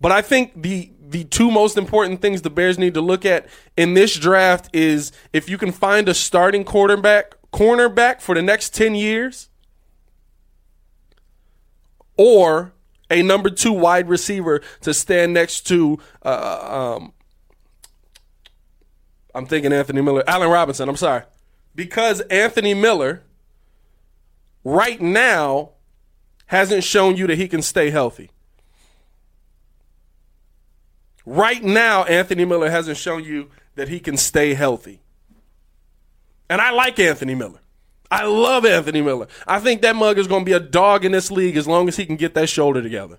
But 0.00 0.12
I 0.12 0.22
think 0.22 0.62
the 0.62 0.92
the 1.00 1.24
two 1.24 1.50
most 1.50 1.76
important 1.78 2.20
things 2.20 2.42
the 2.42 2.50
Bears 2.50 2.78
need 2.78 2.94
to 2.94 3.00
look 3.00 3.24
at 3.24 3.46
in 3.76 3.94
this 3.94 4.16
draft 4.16 4.68
is 4.74 5.12
if 5.32 5.48
you 5.48 5.56
can 5.56 5.70
find 5.70 6.08
a 6.08 6.14
starting 6.14 6.64
quarterback 6.64 7.36
cornerback 7.52 8.20
for 8.20 8.34
the 8.34 8.42
next 8.42 8.74
10 8.74 8.96
years 8.96 9.48
or 12.16 12.72
a 13.08 13.22
number 13.22 13.48
2 13.48 13.72
wide 13.72 14.08
receiver 14.08 14.60
to 14.80 14.92
stand 14.92 15.32
next 15.32 15.60
to 15.68 15.98
uh, 16.24 16.96
um, 16.98 17.12
I'm 19.36 19.44
thinking 19.44 19.70
Anthony 19.70 20.00
Miller, 20.00 20.24
Allen 20.26 20.48
Robinson, 20.48 20.88
I'm 20.88 20.96
sorry. 20.96 21.22
Because 21.74 22.22
Anthony 22.22 22.72
Miller 22.72 23.22
right 24.64 25.00
now 25.00 25.72
hasn't 26.46 26.84
shown 26.84 27.16
you 27.18 27.26
that 27.26 27.36
he 27.36 27.46
can 27.46 27.60
stay 27.60 27.90
healthy. 27.90 28.30
Right 31.26 31.62
now, 31.62 32.04
Anthony 32.04 32.44
Miller 32.44 32.70
hasn't 32.70 32.96
shown 32.96 33.24
you 33.24 33.50
that 33.74 33.88
he 33.88 33.98
can 33.98 34.16
stay 34.16 34.54
healthy. 34.54 35.00
And 36.48 36.60
I 36.60 36.70
like 36.70 36.98
Anthony 37.00 37.34
Miller. 37.34 37.58
I 38.10 38.24
love 38.24 38.64
Anthony 38.64 39.02
Miller. 39.02 39.26
I 39.46 39.58
think 39.58 39.82
that 39.82 39.96
mug 39.96 40.18
is 40.18 40.28
going 40.28 40.42
to 40.42 40.46
be 40.46 40.52
a 40.52 40.60
dog 40.60 41.04
in 41.04 41.10
this 41.10 41.30
league 41.30 41.56
as 41.56 41.66
long 41.66 41.88
as 41.88 41.96
he 41.96 42.06
can 42.06 42.14
get 42.14 42.34
that 42.34 42.48
shoulder 42.48 42.80
together. 42.80 43.18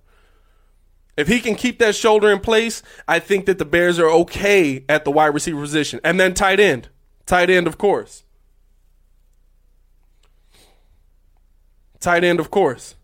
If 1.18 1.28
he 1.28 1.40
can 1.40 1.56
keep 1.56 1.80
that 1.80 1.96
shoulder 1.96 2.32
in 2.32 2.40
place, 2.40 2.82
I 3.08 3.20
think 3.20 3.48
that 3.48 3.58
the 3.58 3.66
Bears 3.66 4.00
are 4.00 4.10
okay 4.10 4.86
at 4.88 5.04
the 5.04 5.12
wide 5.12 5.34
receiver 5.34 5.60
position. 5.60 6.00
And 6.04 6.20
then 6.20 6.34
tight 6.34 6.60
end. 6.60 6.90
Tight 7.26 7.50
end, 7.50 7.68
of 7.68 7.78
course. 7.78 8.24
Tight 12.00 12.24
end, 12.24 12.40
of 12.40 12.52
course. 12.52 12.96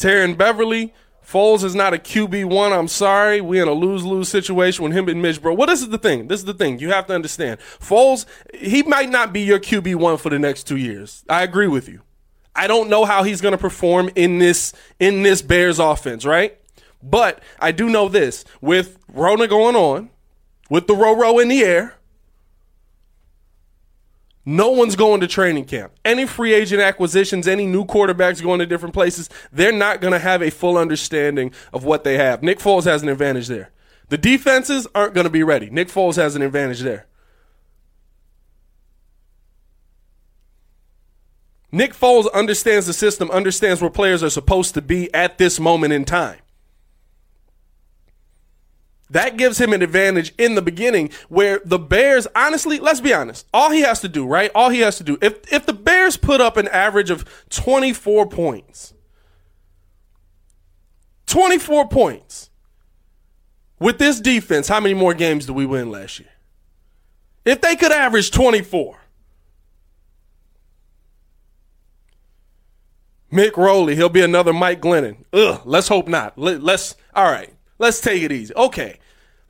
Taryn 0.00 0.36
Beverly, 0.36 0.94
Foles 1.24 1.62
is 1.62 1.74
not 1.74 1.94
a 1.94 1.98
QB 1.98 2.46
one. 2.46 2.72
I'm 2.72 2.88
sorry. 2.88 3.40
we 3.40 3.60
in 3.60 3.68
a 3.68 3.72
lose 3.72 4.04
lose 4.04 4.28
situation 4.28 4.82
with 4.82 4.92
him 4.94 5.08
and 5.08 5.22
Mitch, 5.22 5.40
bro. 5.40 5.54
Well, 5.54 5.66
this 5.66 5.82
is 5.82 5.90
the 5.90 5.98
thing. 5.98 6.26
This 6.26 6.40
is 6.40 6.46
the 6.46 6.54
thing. 6.54 6.80
You 6.80 6.90
have 6.90 7.06
to 7.06 7.14
understand. 7.14 7.60
Foles, 7.78 8.24
he 8.54 8.82
might 8.82 9.10
not 9.10 9.32
be 9.32 9.42
your 9.42 9.60
QB 9.60 9.96
one 9.96 10.16
for 10.16 10.30
the 10.30 10.38
next 10.38 10.64
two 10.64 10.76
years. 10.76 11.22
I 11.28 11.42
agree 11.42 11.68
with 11.68 11.88
you. 11.88 12.00
I 12.56 12.66
don't 12.66 12.90
know 12.90 13.04
how 13.04 13.22
he's 13.22 13.40
going 13.40 13.52
to 13.52 13.58
perform 13.58 14.10
in 14.16 14.38
this 14.38 14.72
in 14.98 15.22
this 15.22 15.42
Bears 15.42 15.78
offense, 15.78 16.24
right? 16.24 16.58
But 17.02 17.40
I 17.60 17.70
do 17.70 17.88
know 17.88 18.08
this: 18.08 18.44
with 18.60 18.98
Rona 19.12 19.46
going 19.46 19.76
on, 19.76 20.10
with 20.68 20.86
the 20.86 20.94
row 20.94 21.14
row 21.14 21.38
in 21.38 21.48
the 21.48 21.62
air, 21.62 21.94
no 24.44 24.70
one's 24.70 24.96
going 24.96 25.20
to 25.20 25.26
training 25.26 25.66
camp. 25.66 25.92
Any 26.04 26.26
free 26.26 26.54
agent 26.54 26.80
acquisitions, 26.80 27.46
any 27.46 27.66
new 27.66 27.84
quarterbacks 27.84 28.42
going 28.42 28.60
to 28.60 28.66
different 28.66 28.94
places, 28.94 29.28
they're 29.52 29.72
not 29.72 30.00
going 30.00 30.12
to 30.12 30.18
have 30.18 30.42
a 30.42 30.50
full 30.50 30.78
understanding 30.78 31.52
of 31.72 31.84
what 31.84 32.04
they 32.04 32.16
have. 32.16 32.42
Nick 32.42 32.58
Foles 32.58 32.84
has 32.84 33.02
an 33.02 33.08
advantage 33.08 33.48
there. 33.48 33.70
The 34.08 34.18
defenses 34.18 34.88
aren't 34.94 35.14
going 35.14 35.24
to 35.24 35.30
be 35.30 35.42
ready. 35.42 35.70
Nick 35.70 35.88
Foles 35.88 36.16
has 36.16 36.34
an 36.34 36.42
advantage 36.42 36.80
there. 36.80 37.06
Nick 41.72 41.94
Foles 41.94 42.30
understands 42.32 42.86
the 42.86 42.92
system, 42.92 43.30
understands 43.30 43.80
where 43.80 43.90
players 43.90 44.24
are 44.24 44.30
supposed 44.30 44.74
to 44.74 44.82
be 44.82 45.12
at 45.14 45.38
this 45.38 45.60
moment 45.60 45.92
in 45.92 46.04
time. 46.04 46.40
That 49.10 49.36
gives 49.36 49.60
him 49.60 49.72
an 49.72 49.82
advantage 49.82 50.32
in 50.38 50.54
the 50.54 50.62
beginning 50.62 51.10
where 51.28 51.60
the 51.64 51.78
Bears, 51.78 52.28
honestly, 52.34 52.78
let's 52.78 53.00
be 53.00 53.12
honest, 53.12 53.46
all 53.52 53.70
he 53.70 53.80
has 53.80 54.00
to 54.00 54.08
do, 54.08 54.24
right? 54.24 54.52
All 54.54 54.70
he 54.70 54.80
has 54.80 54.98
to 54.98 55.04
do, 55.04 55.18
if, 55.20 55.52
if 55.52 55.66
the 55.66 55.72
Bears 55.72 56.16
put 56.16 56.40
up 56.40 56.56
an 56.56 56.68
average 56.68 57.10
of 57.10 57.24
24 57.50 58.28
points, 58.28 58.94
24 61.26 61.88
points 61.88 62.50
with 63.80 63.98
this 63.98 64.20
defense, 64.20 64.68
how 64.68 64.78
many 64.78 64.94
more 64.94 65.14
games 65.14 65.46
do 65.46 65.52
we 65.52 65.66
win 65.66 65.90
last 65.90 66.20
year? 66.20 66.30
If 67.44 67.60
they 67.60 67.74
could 67.74 67.92
average 67.92 68.30
24. 68.30 68.96
Mick 73.32 73.56
Rowley, 73.56 73.96
he'll 73.96 74.08
be 74.08 74.22
another 74.22 74.52
Mike 74.52 74.80
Glennon. 74.80 75.24
Ugh, 75.32 75.60
let's 75.64 75.88
hope 75.88 76.06
not. 76.06 76.36
Let, 76.36 76.62
let's, 76.62 76.96
all 77.14 77.30
right, 77.30 77.52
let's 77.78 78.00
take 78.00 78.22
it 78.22 78.30
easy. 78.30 78.54
Okay. 78.54 78.99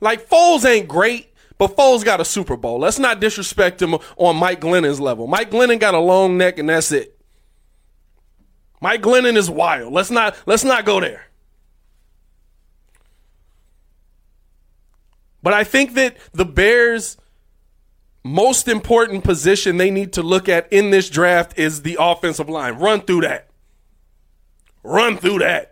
Like, 0.01 0.27
Foles 0.27 0.65
ain't 0.65 0.87
great, 0.87 1.33
but 1.57 1.77
Foles 1.77 2.03
got 2.03 2.19
a 2.19 2.25
Super 2.25 2.57
Bowl. 2.57 2.79
Let's 2.79 2.99
not 2.99 3.21
disrespect 3.21 3.81
him 3.81 3.95
on 4.17 4.35
Mike 4.35 4.59
Glennon's 4.59 4.99
level. 4.99 5.27
Mike 5.27 5.51
Glennon 5.51 5.79
got 5.79 5.93
a 5.93 5.99
long 5.99 6.37
neck, 6.37 6.57
and 6.57 6.67
that's 6.67 6.91
it. 6.91 7.17
Mike 8.81 9.03
Glennon 9.03 9.37
is 9.37 9.49
wild. 9.49 9.93
Let's 9.93 10.09
not, 10.09 10.35
let's 10.47 10.63
not 10.63 10.85
go 10.85 10.99
there. 10.99 11.27
But 15.43 15.53
I 15.53 15.63
think 15.63 15.93
that 15.93 16.17
the 16.33 16.45
Bears' 16.45 17.17
most 18.23 18.67
important 18.67 19.23
position 19.23 19.77
they 19.77 19.91
need 19.91 20.13
to 20.13 20.23
look 20.23 20.49
at 20.49 20.71
in 20.73 20.89
this 20.89 21.09
draft 21.09 21.57
is 21.57 21.83
the 21.83 21.97
offensive 21.99 22.49
line. 22.49 22.75
Run 22.75 23.01
through 23.01 23.21
that. 23.21 23.49
Run 24.83 25.17
through 25.17 25.39
that. 25.39 25.70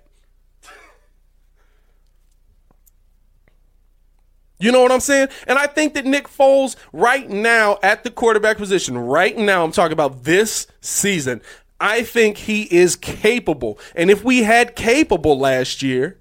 You 4.59 4.73
know 4.73 4.81
what 4.81 4.91
I'm 4.91 4.99
saying? 4.99 5.29
And 5.47 5.57
I 5.57 5.67
think 5.67 5.93
that 5.93 6.05
Nick 6.05 6.27
Foles, 6.27 6.75
right 6.91 7.29
now 7.29 7.79
at 7.81 8.03
the 8.03 8.11
quarterback 8.11 8.57
position, 8.57 8.97
right 8.97 9.37
now, 9.37 9.63
I'm 9.63 9.71
talking 9.71 9.93
about 9.93 10.23
this 10.23 10.67
season, 10.81 11.41
I 11.79 12.03
think 12.03 12.37
he 12.37 12.63
is 12.63 12.97
capable. 12.97 13.79
And 13.95 14.11
if 14.11 14.23
we 14.23 14.43
had 14.43 14.75
capable 14.75 15.39
last 15.39 15.81
year, 15.81 16.19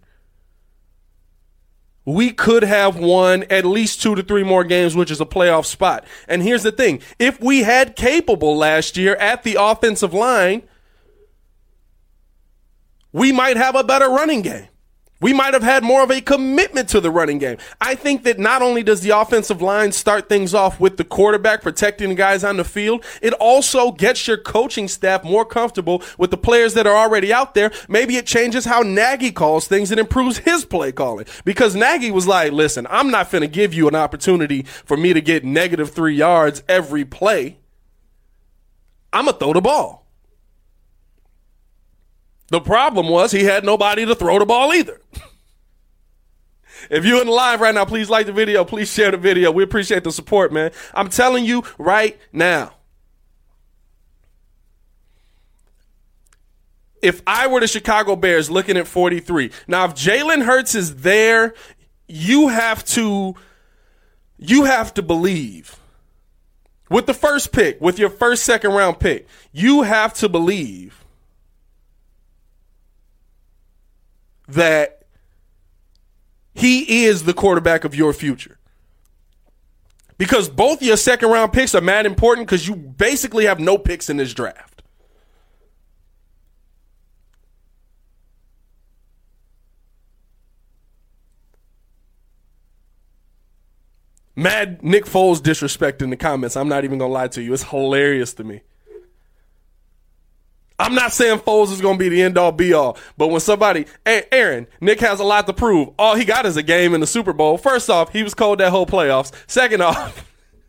we 2.04 2.32
could 2.32 2.62
have 2.62 2.96
won 2.96 3.42
at 3.50 3.66
least 3.66 4.00
two 4.00 4.14
to 4.14 4.22
three 4.22 4.44
more 4.44 4.64
games, 4.64 4.94
which 4.96 5.10
is 5.10 5.20
a 5.20 5.26
playoff 5.26 5.66
spot. 5.66 6.04
And 6.28 6.40
here's 6.40 6.62
the 6.62 6.72
thing 6.72 7.00
if 7.18 7.40
we 7.40 7.64
had 7.64 7.96
capable 7.96 8.56
last 8.56 8.96
year 8.96 9.16
at 9.16 9.42
the 9.42 9.56
offensive 9.60 10.14
line, 10.14 10.62
we 13.12 13.32
might 13.32 13.56
have 13.56 13.74
a 13.74 13.82
better 13.82 14.08
running 14.08 14.42
game. 14.42 14.68
We 15.20 15.32
might 15.32 15.52
have 15.52 15.64
had 15.64 15.82
more 15.82 16.04
of 16.04 16.10
a 16.12 16.20
commitment 16.20 16.88
to 16.90 17.00
the 17.00 17.10
running 17.10 17.38
game. 17.38 17.58
I 17.80 17.96
think 17.96 18.22
that 18.22 18.38
not 18.38 18.62
only 18.62 18.84
does 18.84 19.00
the 19.00 19.10
offensive 19.10 19.60
line 19.60 19.90
start 19.90 20.28
things 20.28 20.54
off 20.54 20.78
with 20.78 20.96
the 20.96 21.04
quarterback 21.04 21.60
protecting 21.60 22.10
the 22.10 22.14
guys 22.14 22.44
on 22.44 22.56
the 22.56 22.64
field, 22.64 23.04
it 23.20 23.32
also 23.34 23.90
gets 23.90 24.28
your 24.28 24.36
coaching 24.36 24.86
staff 24.86 25.24
more 25.24 25.44
comfortable 25.44 26.02
with 26.18 26.30
the 26.30 26.36
players 26.36 26.74
that 26.74 26.86
are 26.86 26.96
already 26.96 27.32
out 27.32 27.54
there. 27.54 27.72
Maybe 27.88 28.16
it 28.16 28.26
changes 28.26 28.64
how 28.64 28.82
Nagy 28.82 29.32
calls 29.32 29.66
things 29.66 29.90
and 29.90 29.98
improves 29.98 30.38
his 30.38 30.64
play 30.64 30.92
calling. 30.92 31.26
Because 31.44 31.74
Nagy 31.74 32.12
was 32.12 32.28
like, 32.28 32.52
listen, 32.52 32.86
I'm 32.88 33.10
not 33.10 33.30
going 33.30 33.42
to 33.42 33.48
give 33.48 33.74
you 33.74 33.88
an 33.88 33.96
opportunity 33.96 34.62
for 34.62 34.96
me 34.96 35.12
to 35.12 35.20
get 35.20 35.44
negative 35.44 35.90
three 35.90 36.14
yards 36.14 36.62
every 36.68 37.04
play. 37.04 37.58
I'm 39.12 39.24
going 39.24 39.34
to 39.34 39.38
throw 39.40 39.52
the 39.52 39.60
ball. 39.60 40.07
The 42.48 42.60
problem 42.60 43.08
was 43.08 43.32
he 43.32 43.44
had 43.44 43.64
nobody 43.64 44.06
to 44.06 44.14
throw 44.14 44.38
the 44.38 44.46
ball 44.46 44.72
either. 44.72 45.00
if 46.90 47.04
you're 47.04 47.20
in 47.20 47.26
the 47.26 47.32
live 47.32 47.60
right 47.60 47.74
now, 47.74 47.84
please 47.84 48.08
like 48.08 48.26
the 48.26 48.32
video. 48.32 48.64
Please 48.64 48.92
share 48.92 49.10
the 49.10 49.18
video. 49.18 49.50
We 49.50 49.62
appreciate 49.62 50.04
the 50.04 50.12
support, 50.12 50.52
man. 50.52 50.70
I'm 50.94 51.08
telling 51.08 51.44
you 51.44 51.64
right 51.78 52.18
now. 52.32 52.72
If 57.00 57.22
I 57.26 57.46
were 57.46 57.60
the 57.60 57.68
Chicago 57.68 58.16
Bears 58.16 58.50
looking 58.50 58.76
at 58.76 58.88
43, 58.88 59.52
now 59.68 59.84
if 59.84 59.94
Jalen 59.94 60.44
Hurts 60.44 60.74
is 60.74 60.96
there, 60.96 61.54
you 62.08 62.48
have 62.48 62.84
to 62.86 63.36
you 64.36 64.64
have 64.64 64.94
to 64.94 65.02
believe 65.02 65.78
with 66.90 67.06
the 67.06 67.14
first 67.14 67.52
pick, 67.52 67.80
with 67.80 67.98
your 67.98 68.10
first 68.10 68.44
second 68.44 68.72
round 68.72 68.98
pick, 68.98 69.26
you 69.52 69.82
have 69.82 70.14
to 70.14 70.28
believe 70.28 70.97
that 74.48 75.02
he 76.54 77.04
is 77.04 77.24
the 77.24 77.34
quarterback 77.34 77.84
of 77.84 77.94
your 77.94 78.12
future. 78.12 78.58
Because 80.16 80.48
both 80.48 80.82
your 80.82 80.96
second 80.96 81.30
round 81.30 81.52
picks 81.52 81.74
are 81.74 81.80
mad 81.80 82.04
important 82.04 82.48
because 82.48 82.66
you 82.66 82.74
basically 82.74 83.44
have 83.44 83.60
no 83.60 83.78
picks 83.78 84.10
in 84.10 84.16
this 84.16 84.34
draft. 84.34 84.82
Mad 94.34 94.84
Nick 94.84 95.04
Foles 95.04 95.42
disrespect 95.42 96.00
in 96.00 96.10
the 96.10 96.16
comments. 96.16 96.56
I'm 96.56 96.68
not 96.68 96.84
even 96.84 96.98
gonna 96.98 97.12
lie 97.12 97.28
to 97.28 97.42
you. 97.42 97.52
It's 97.52 97.64
hilarious 97.64 98.34
to 98.34 98.44
me. 98.44 98.62
I'm 100.78 100.94
not 100.94 101.12
saying 101.12 101.40
Foles 101.40 101.72
is 101.72 101.80
going 101.80 101.98
to 101.98 101.98
be 101.98 102.08
the 102.08 102.22
end 102.22 102.38
all 102.38 102.52
be 102.52 102.72
all, 102.72 102.96
but 103.16 103.28
when 103.28 103.40
somebody, 103.40 103.86
Aaron, 104.06 104.68
Nick 104.80 105.00
has 105.00 105.18
a 105.18 105.24
lot 105.24 105.46
to 105.48 105.52
prove. 105.52 105.90
All 105.98 106.14
he 106.14 106.24
got 106.24 106.46
is 106.46 106.56
a 106.56 106.62
game 106.62 106.94
in 106.94 107.00
the 107.00 107.06
Super 107.06 107.32
Bowl. 107.32 107.58
First 107.58 107.90
off, 107.90 108.12
he 108.12 108.22
was 108.22 108.32
cold 108.34 108.60
that 108.60 108.70
whole 108.70 108.86
playoffs. 108.86 109.32
Second 109.48 109.82
off, 109.82 110.24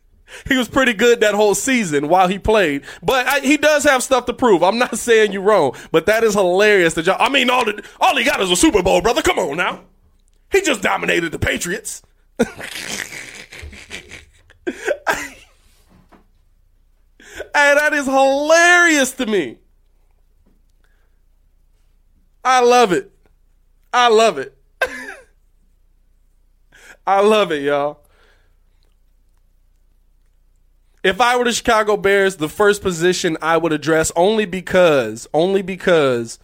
he 0.48 0.56
was 0.56 0.68
pretty 0.68 0.94
good 0.94 1.20
that 1.20 1.34
whole 1.34 1.54
season 1.54 2.08
while 2.08 2.26
he 2.26 2.40
played, 2.40 2.82
but 3.02 3.26
I, 3.26 3.40
he 3.40 3.56
does 3.56 3.84
have 3.84 4.02
stuff 4.02 4.26
to 4.26 4.32
prove. 4.32 4.64
I'm 4.64 4.78
not 4.78 4.98
saying 4.98 5.32
you 5.32 5.42
wrong, 5.42 5.76
but 5.92 6.06
that 6.06 6.24
is 6.24 6.34
hilarious. 6.34 6.94
That 6.94 7.06
y'all, 7.06 7.16
I 7.20 7.28
mean, 7.28 7.48
all 7.48 7.64
the, 7.64 7.84
all 8.00 8.16
he 8.16 8.24
got 8.24 8.40
is 8.40 8.50
a 8.50 8.56
Super 8.56 8.82
Bowl, 8.82 9.00
brother. 9.00 9.22
Come 9.22 9.38
on 9.38 9.56
now, 9.56 9.84
he 10.50 10.60
just 10.60 10.82
dominated 10.82 11.30
the 11.30 11.38
Patriots. 11.38 12.02
hey, 12.40 12.46
that 17.54 17.92
is 17.92 18.06
hilarious 18.06 19.12
to 19.12 19.26
me. 19.26 19.58
I 22.50 22.58
love 22.58 22.90
it. 22.90 23.12
I 23.92 24.08
love 24.08 24.36
it. 24.38 24.58
I 27.06 27.20
love 27.20 27.52
it, 27.52 27.62
y'all. 27.62 28.00
If 31.04 31.20
I 31.20 31.36
were 31.36 31.44
the 31.44 31.52
Chicago 31.52 31.96
Bears, 31.96 32.38
the 32.38 32.48
first 32.48 32.82
position 32.82 33.38
I 33.40 33.56
would 33.56 33.72
address 33.72 34.10
only 34.16 34.46
because, 34.46 35.28
only 35.32 35.62
because 35.62 36.40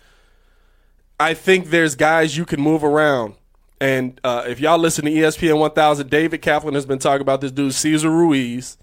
I 1.18 1.34
think 1.34 1.70
there's 1.70 1.96
guys 1.96 2.36
you 2.36 2.44
can 2.46 2.60
move 2.60 2.84
around. 2.84 3.34
And 3.80 4.20
uh, 4.22 4.44
if 4.46 4.60
y'all 4.60 4.78
listen 4.78 5.06
to 5.06 5.10
ESPN 5.10 5.58
1000, 5.58 6.08
David 6.08 6.40
Kaplan 6.40 6.74
has 6.74 6.86
been 6.86 7.00
talking 7.00 7.20
about 7.20 7.40
this 7.40 7.50
dude, 7.50 7.74
Cesar 7.74 8.10
Ruiz. 8.10 8.78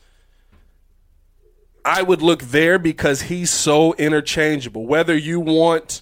I 1.86 2.02
would 2.02 2.22
look 2.22 2.42
there 2.42 2.78
because 2.78 3.24
he's 3.24 3.50
so 3.50 3.94
interchangeable. 3.94 4.86
Whether 4.86 5.16
you 5.16 5.40
want 5.40 6.02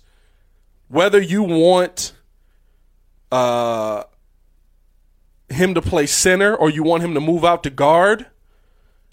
whether 0.92 1.22
you 1.22 1.44
want 1.44 2.14
uh, 3.32 4.04
him 5.50 5.74
to 5.74 5.82
play 5.82 6.06
center 6.06 6.56
or 6.56 6.70
you 6.70 6.84
want 6.84 7.04
him 7.04 7.14
to 7.14 7.22
move 7.22 7.46
out 7.46 7.64
to 7.64 7.70
guard, 7.70 8.28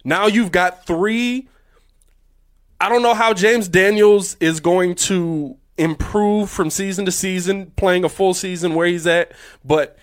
now 0.04 0.26
you've 0.26 0.52
got 0.52 0.86
three. 0.86 1.48
I 2.80 2.88
don't 2.88 3.02
know 3.02 3.14
how 3.14 3.32
James 3.32 3.68
Daniels 3.68 4.36
is 4.40 4.60
going 4.60 4.94
to 4.96 5.56
improve 5.76 6.50
from 6.50 6.70
season 6.70 7.04
to 7.04 7.12
season, 7.12 7.72
playing 7.76 8.04
a 8.04 8.08
full 8.08 8.34
season 8.34 8.74
where 8.74 8.86
he's 8.86 9.06
at, 9.06 9.32
but 9.64 9.96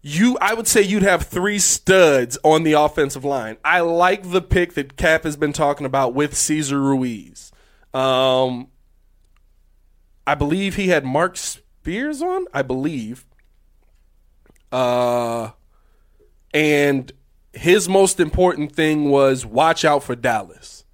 you 0.00 0.38
I 0.40 0.54
would 0.54 0.66
say 0.66 0.82
you'd 0.82 1.02
have 1.02 1.24
three 1.24 1.58
studs 1.58 2.38
on 2.42 2.62
the 2.62 2.72
offensive 2.72 3.24
line. 3.24 3.56
I 3.64 3.80
like 3.80 4.30
the 4.30 4.42
pick 4.42 4.74
that 4.74 4.96
Cap 4.96 5.24
has 5.24 5.36
been 5.36 5.52
talking 5.52 5.86
about 5.86 6.14
with 6.14 6.36
Cesar 6.36 6.80
Ruiz. 6.80 7.52
Um, 7.94 8.68
I 10.28 10.34
believe 10.34 10.76
he 10.76 10.88
had 10.88 11.06
Mark 11.06 11.38
Spears 11.38 12.20
on. 12.20 12.44
I 12.52 12.60
believe. 12.60 13.24
Uh, 14.70 15.52
and 16.52 17.10
his 17.54 17.88
most 17.88 18.20
important 18.20 18.76
thing 18.76 19.08
was 19.08 19.46
watch 19.46 19.86
out 19.86 20.02
for 20.02 20.14
Dallas. 20.14 20.84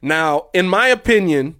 Now, 0.00 0.46
in 0.54 0.68
my 0.68 0.86
opinion, 0.86 1.56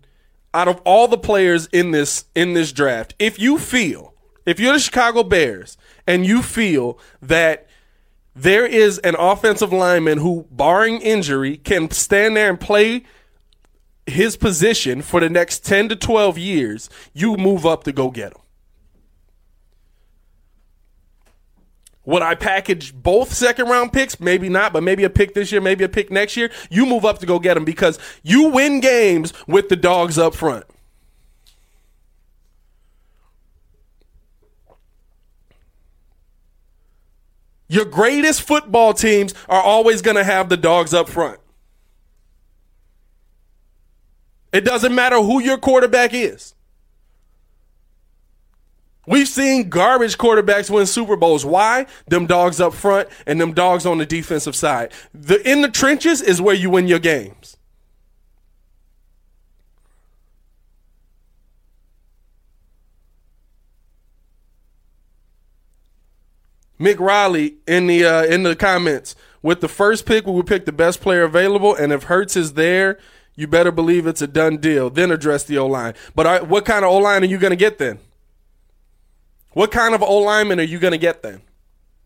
out 0.53 0.69
of 0.69 0.81
all 0.85 1.09
the 1.09 1.19
players 1.19 1.67
in 1.73 1.91
this 1.91 2.27
in 2.37 2.53
this 2.53 2.71
draft, 2.71 3.17
if 3.19 3.41
you 3.41 3.59
feel, 3.59 4.15
if 4.47 4.61
you're 4.61 4.75
the 4.75 4.79
Chicago 4.79 5.25
Bears 5.25 5.77
and 6.07 6.25
you 6.25 6.41
feel 6.41 7.01
that 7.21 7.67
there 8.37 8.65
is 8.65 8.99
an 8.99 9.17
offensive 9.19 9.73
lineman 9.73 10.19
who, 10.19 10.47
barring 10.53 11.01
injury, 11.01 11.57
can 11.57 11.91
stand 11.91 12.37
there 12.37 12.49
and 12.49 12.61
play 12.61 13.03
his 14.07 14.37
position 14.37 15.03
for 15.03 15.21
the 15.21 15.31
next 15.31 15.65
10 15.65 15.89
to 15.91 15.97
12 15.97 16.39
years, 16.39 16.91
you 17.13 17.37
move 17.37 17.65
up 17.65 17.85
to 17.85 17.93
go 17.93 18.11
get 18.11 18.33
him. 18.33 18.41
Would 22.07 22.23
I 22.23 22.35
package 22.35 22.95
both 22.95 23.33
second 23.33 23.69
round 23.69 23.93
picks? 23.93 24.21
Maybe 24.21 24.51
not, 24.51 24.75
but 24.75 24.83
maybe 24.83 25.05
a 25.05 25.11
pick 25.11 25.33
this 25.33 25.51
year, 25.51 25.61
maybe 25.61 25.85
a 25.85 25.89
pick 25.89 26.11
next 26.11 26.37
year. 26.37 26.51
You 26.71 26.85
move 26.85 27.05
up 27.05 27.19
to 27.21 27.27
go 27.27 27.39
get 27.39 27.57
him 27.57 27.65
because 27.65 27.99
you 28.23 28.49
win 28.49 28.81
games 28.81 29.33
with 29.47 29.71
the 29.71 29.77
dogs 29.77 30.19
up 30.19 30.35
front. 30.35 30.65
Your 37.69 37.87
greatest 37.87 38.43
football 38.43 38.93
teams 38.93 39.35
are 39.49 39.63
always 39.63 40.03
going 40.03 40.17
to 40.17 40.25
have 40.25 40.51
the 40.51 40.59
dogs 40.59 40.93
up 40.93 41.09
front. 41.09 41.41
It 44.55 44.65
doesn't 44.65 44.95
matter 44.95 45.21
who 45.21 45.43
your 45.43 45.59
quarterback 45.59 46.15
is. 46.15 46.55
We've 49.05 49.27
seen 49.27 49.69
garbage 49.69 50.17
quarterbacks 50.17 50.71
win 50.71 50.87
Super 50.87 51.17
Bowls. 51.17 51.45
Why? 51.45 51.87
Them 52.07 52.27
dogs 52.27 52.61
up 52.61 52.73
front 52.73 53.09
and 53.27 53.41
them 53.41 53.53
dogs 53.53 53.85
on 53.85 53.99
the 53.99 54.07
defensive 54.07 54.55
side. 54.55 54.93
The 55.13 55.43
in 55.47 55.61
the 55.61 55.69
trenches 55.69 56.23
is 56.23 56.41
where 56.41 56.55
you 56.55 56.71
win 56.71 56.87
your 56.87 57.01
games. 57.01 57.57
Mick 66.79 67.01
Riley 67.01 67.57
in 67.67 67.89
the 67.89 68.05
uh, 68.05 68.23
in 68.23 68.45
the 68.45 68.55
comments 68.55 69.17
with 69.43 69.61
the 69.61 69.69
first 69.69 70.07
pick, 70.07 70.27
we 70.27 70.33
would 70.33 70.47
pick 70.47 70.65
the 70.65 70.73
best 70.73 71.01
player 71.01 71.25
available, 71.25 71.75
and 71.75 71.93
if 71.93 72.05
Hurts 72.05 72.37
is 72.37 72.55
there, 72.55 72.99
you 73.37 73.47
better 73.47 73.73
believe 73.73 74.07
it's 74.07 74.23
a 74.23 74.27
done 74.27 74.59
deal. 74.59 74.91
Then 74.91 75.11
address 75.11 75.45
the 75.45 75.59
O 75.59 75.67
line. 75.67 75.95
But 76.15 76.27
uh, 76.27 76.45
what 76.45 76.65
kind 76.65 76.85
of 76.85 76.91
O 76.91 76.99
line 76.99 77.23
are 77.23 77.27
you 77.27 77.39
going 77.39 77.51
to 77.51 77.57
get 77.57 77.79
then? 77.79 77.99
What 79.55 79.71
kind 79.71 79.95
of 79.95 80.03
O 80.03 80.19
lineman 80.19 80.61
are 80.61 80.65
you 80.65 80.79
going 80.79 80.93
to 80.93 80.99
get 80.99 81.23
then? 81.23 81.41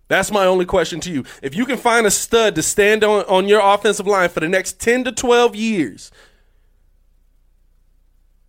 That's 0.09 0.31
my 0.31 0.47
only 0.47 0.65
question 0.65 1.01
to 1.01 1.11
you. 1.11 1.25
If 1.43 1.55
you 1.55 1.67
can 1.67 1.77
find 1.77 2.07
a 2.07 2.11
stud 2.11 2.55
to 2.55 2.63
stand 2.63 3.05
on, 3.05 3.25
on 3.25 3.47
your 3.47 3.61
offensive 3.63 4.07
line 4.07 4.31
for 4.31 4.41
the 4.41 4.49
next 4.49 4.81
10 4.81 5.05
to 5.05 5.13
12 5.13 5.55
years, 5.55 6.11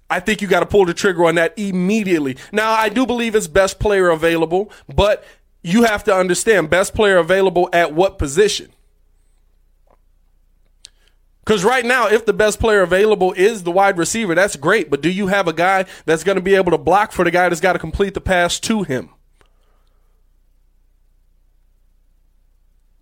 I 0.10 0.20
think 0.20 0.42
you 0.42 0.48
got 0.48 0.62
to 0.62 0.66
pull 0.66 0.86
the 0.86 0.94
trigger 0.94 1.26
on 1.26 1.36
that 1.36 1.54
immediately. 1.58 2.38
Now, 2.52 2.72
I 2.72 2.90
do 2.90 3.06
believe 3.06 3.36
it's 3.36 3.48
best 3.48 3.80
player 3.80 4.10
available, 4.10 4.72
but 4.94 5.24
you 5.62 5.84
have 5.84 6.04
to 6.06 6.16
understand 6.16 6.70
best 6.70 6.94
player 6.94 7.18
available 7.18 7.70
at 7.74 7.94
what 7.94 8.18
position? 8.18 8.72
Because 11.50 11.64
right 11.64 11.84
now, 11.84 12.08
if 12.08 12.28
the 12.28 12.34
best 12.34 12.60
player 12.60 12.84
available 12.84 13.34
is 13.34 13.64
the 13.64 13.72
wide 13.72 13.98
receiver, 13.98 14.36
that's 14.36 14.56
great. 14.56 14.92
But 14.92 15.02
do 15.02 15.10
you 15.10 15.26
have 15.26 15.48
a 15.48 15.52
guy 15.52 15.86
that's 16.06 16.24
going 16.24 16.36
to 16.36 16.44
be 16.44 16.54
able 16.54 16.70
to 16.70 16.78
block 16.78 17.12
for 17.12 17.26
the 17.26 17.32
guy 17.32 17.50
that's 17.50 17.60
got 17.60 17.74
to 17.74 17.80
complete 17.80 18.14
the 18.14 18.22
pass 18.22 18.60
to 18.60 18.84
him? 18.84 19.10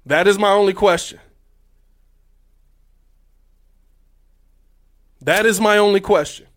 That 0.06 0.30
is 0.30 0.40
my 0.40 0.50
only 0.50 0.72
question. 0.72 1.20
That 5.20 5.46
is 5.46 5.60
my 5.60 5.78
only 5.78 6.00
question. 6.00 6.48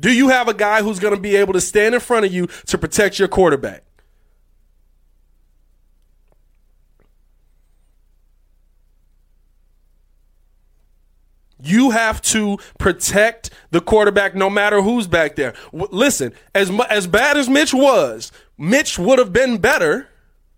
Do 0.00 0.10
you 0.10 0.28
have 0.28 0.48
a 0.48 0.54
guy 0.54 0.80
who's 0.80 0.98
going 0.98 1.14
to 1.14 1.20
be 1.20 1.36
able 1.36 1.52
to 1.52 1.60
stand 1.60 1.94
in 1.94 2.00
front 2.00 2.24
of 2.24 2.32
you 2.32 2.46
to 2.68 2.78
protect 2.78 3.18
your 3.18 3.28
quarterback? 3.28 3.85
You 11.66 11.90
have 11.90 12.22
to 12.22 12.58
protect 12.78 13.50
the 13.70 13.80
quarterback 13.80 14.34
no 14.34 14.48
matter 14.48 14.82
who's 14.82 15.06
back 15.06 15.36
there. 15.36 15.54
W- 15.72 15.88
listen, 15.90 16.32
as 16.54 16.70
mu- 16.70 16.84
as 16.88 17.06
bad 17.06 17.36
as 17.36 17.48
Mitch 17.48 17.74
was, 17.74 18.32
Mitch 18.56 18.98
would 18.98 19.18
have 19.18 19.32
been 19.32 19.58
better. 19.58 20.08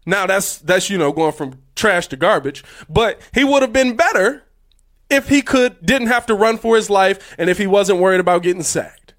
Now 0.06 0.26
that's 0.26 0.58
that's 0.58 0.88
you 0.90 0.98
know 0.98 1.12
going 1.12 1.32
from 1.32 1.60
trash 1.74 2.06
to 2.08 2.16
garbage, 2.16 2.64
but 2.88 3.20
he 3.34 3.44
would 3.44 3.62
have 3.62 3.72
been 3.72 3.96
better 3.96 4.44
if 5.10 5.28
he 5.28 5.42
could 5.42 5.84
didn't 5.84 6.08
have 6.08 6.26
to 6.26 6.34
run 6.34 6.58
for 6.58 6.76
his 6.76 6.90
life 6.90 7.34
and 7.38 7.48
if 7.48 7.58
he 7.58 7.66
wasn't 7.66 7.98
worried 7.98 8.20
about 8.20 8.42
getting 8.42 8.62
sacked. 8.62 9.14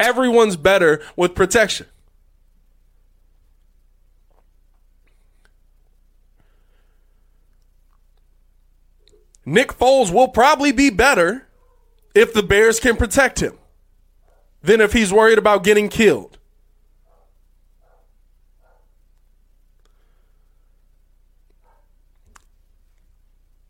Everyone's 0.00 0.56
better 0.56 1.02
with 1.16 1.34
protection. 1.34 1.86
Nick 9.48 9.72
Foles 9.72 10.12
will 10.12 10.28
probably 10.28 10.72
be 10.72 10.90
better 10.90 11.48
if 12.14 12.34
the 12.34 12.42
Bears 12.42 12.78
can 12.78 12.96
protect 12.96 13.40
him 13.40 13.58
than 14.62 14.80
if 14.80 14.92
he's 14.92 15.10
worried 15.10 15.38
about 15.38 15.64
getting 15.64 15.88
killed. 15.88 16.38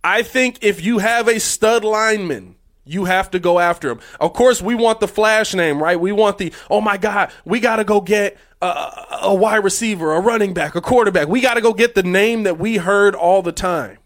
I 0.03 0.23
think 0.23 0.59
if 0.63 0.83
you 0.83 0.99
have 0.99 1.29
a 1.29 1.39
stud 1.39 1.85
lineman, 1.85 2.57
you 2.85 3.05
have 3.05 3.31
to 3.33 3.39
go 3.39 3.59
after 3.61 3.91
him. 3.91 4.01
Of 4.19 4.33
course, 4.33 4.61
we 4.61 4.75
want 4.75 4.99
the 4.99 5.09
flash 5.09 5.55
name, 5.55 5.81
right? 5.81 6.01
We 6.01 6.11
want 6.11 6.39
the, 6.39 6.53
oh 6.71 6.81
my 6.81 6.97
God, 6.97 7.31
we 7.45 7.61
got 7.61 7.77
to 7.77 7.85
go 7.85 8.01
get 8.01 8.37
a, 8.61 9.19
a, 9.23 9.35
wide 9.35 9.63
receiver, 9.63 10.13
a 10.13 10.21
running 10.21 10.55
back, 10.55 10.75
a 10.75 10.81
quarterback. 10.81 11.29
We 11.29 11.41
got 11.41 11.55
to 11.55 11.61
go 11.61 11.73
get 11.73 11.95
the 11.95 12.03
name 12.03 12.45
that 12.45 12.59
we 12.59 12.79
heard 12.79 13.15
all 13.15 13.43
the 13.43 13.53
time. 13.53 13.99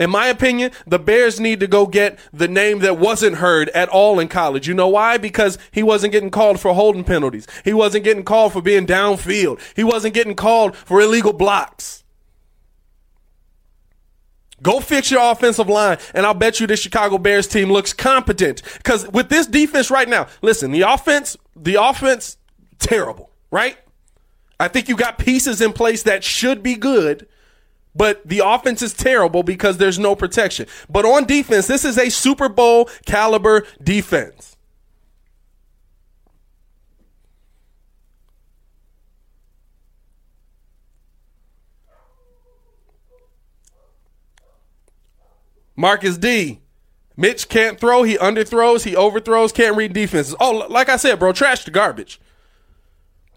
In 0.00 0.08
my 0.08 0.28
opinion, 0.28 0.72
the 0.86 0.98
Bears 0.98 1.38
need 1.38 1.60
to 1.60 1.66
go 1.66 1.86
get 1.86 2.18
the 2.32 2.48
name 2.48 2.78
that 2.78 2.96
wasn't 2.96 3.36
heard 3.36 3.68
at 3.68 3.90
all 3.90 4.18
in 4.18 4.28
college. 4.28 4.66
You 4.66 4.72
know 4.72 4.88
why? 4.88 5.18
Because 5.18 5.58
he 5.70 5.82
wasn't 5.82 6.12
getting 6.12 6.30
called 6.30 6.58
for 6.58 6.72
holding 6.72 7.04
penalties. 7.04 7.46
He 7.64 7.74
wasn't 7.74 8.04
getting 8.04 8.24
called 8.24 8.54
for 8.54 8.62
being 8.62 8.86
downfield. 8.86 9.60
He 9.76 9.84
wasn't 9.84 10.14
getting 10.14 10.34
called 10.34 10.74
for 10.74 11.02
illegal 11.02 11.34
blocks. 11.34 12.02
Go 14.62 14.80
fix 14.80 15.10
your 15.10 15.30
offensive 15.30 15.68
line, 15.68 15.98
and 16.14 16.24
I'll 16.24 16.34
bet 16.34 16.60
you 16.60 16.66
the 16.66 16.76
Chicago 16.76 17.18
Bears 17.18 17.46
team 17.46 17.70
looks 17.70 17.92
competent. 17.92 18.62
Because 18.78 19.06
with 19.08 19.28
this 19.28 19.46
defense 19.46 19.90
right 19.90 20.08
now, 20.08 20.28
listen, 20.40 20.70
the 20.70 20.82
offense, 20.82 21.36
the 21.54 21.74
offense, 21.82 22.38
terrible, 22.78 23.30
right? 23.50 23.76
I 24.58 24.68
think 24.68 24.88
you 24.88 24.96
got 24.96 25.18
pieces 25.18 25.60
in 25.60 25.74
place 25.74 26.02
that 26.04 26.24
should 26.24 26.62
be 26.62 26.74
good. 26.74 27.26
But 27.94 28.26
the 28.26 28.42
offense 28.44 28.82
is 28.82 28.92
terrible 28.94 29.42
because 29.42 29.78
there's 29.78 29.98
no 29.98 30.14
protection. 30.14 30.66
But 30.88 31.04
on 31.04 31.26
defense, 31.26 31.66
this 31.66 31.84
is 31.84 31.98
a 31.98 32.08
Super 32.08 32.48
Bowl 32.48 32.88
caliber 33.04 33.66
defense. 33.82 34.56
Marcus 45.80 46.18
D. 46.18 46.60
Mitch 47.16 47.48
can't 47.48 47.80
throw. 47.80 48.02
He 48.02 48.18
underthrows. 48.18 48.84
He 48.84 48.94
overthrows. 48.94 49.50
Can't 49.50 49.76
read 49.76 49.94
defenses. 49.94 50.34
Oh, 50.38 50.66
like 50.68 50.90
I 50.90 50.96
said, 50.96 51.18
bro, 51.18 51.32
trash 51.32 51.64
the 51.64 51.70
garbage. 51.70 52.20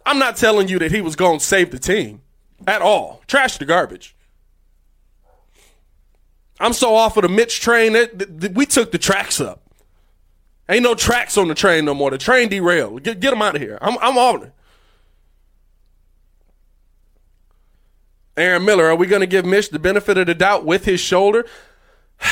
I'm 0.05 0.19
not 0.19 0.35
telling 0.35 0.67
you 0.67 0.77
that 0.79 0.91
he 0.91 1.01
was 1.01 1.15
going 1.15 1.39
to 1.39 1.45
save 1.45 1.71
the 1.71 1.79
team 1.79 2.21
at 2.67 2.81
all. 2.81 3.21
Trash 3.27 3.57
the 3.57 3.65
garbage. 3.65 4.15
I'm 6.59 6.73
so 6.73 6.95
off 6.95 7.17
of 7.17 7.23
the 7.23 7.29
Mitch 7.29 7.59
train 7.61 7.93
that, 7.93 8.51
we 8.53 8.65
took 8.65 8.91
the 8.91 8.97
tracks 8.97 9.41
up. 9.41 9.61
Ain't 10.69 10.83
no 10.83 10.95
tracks 10.95 11.37
on 11.37 11.47
the 11.47 11.55
train 11.55 11.85
no 11.85 11.93
more. 11.93 12.09
The 12.11 12.17
train 12.17 12.47
derailed. 12.49 13.03
Get, 13.03 13.19
get 13.19 13.31
them 13.31 13.41
out 13.41 13.55
of 13.55 13.61
here. 13.61 13.77
I'm, 13.81 13.97
I'm 13.99 14.17
on 14.17 14.43
it. 14.43 14.53
Aaron 18.35 18.65
Miller, 18.65 18.85
are 18.85 18.95
we 18.95 19.05
going 19.07 19.19
to 19.19 19.27
give 19.27 19.45
Mitch 19.45 19.69
the 19.69 19.77
benefit 19.77 20.17
of 20.17 20.25
the 20.25 20.33
doubt 20.33 20.65
with 20.65 20.85
his 20.85 20.99
shoulder? 20.99 21.45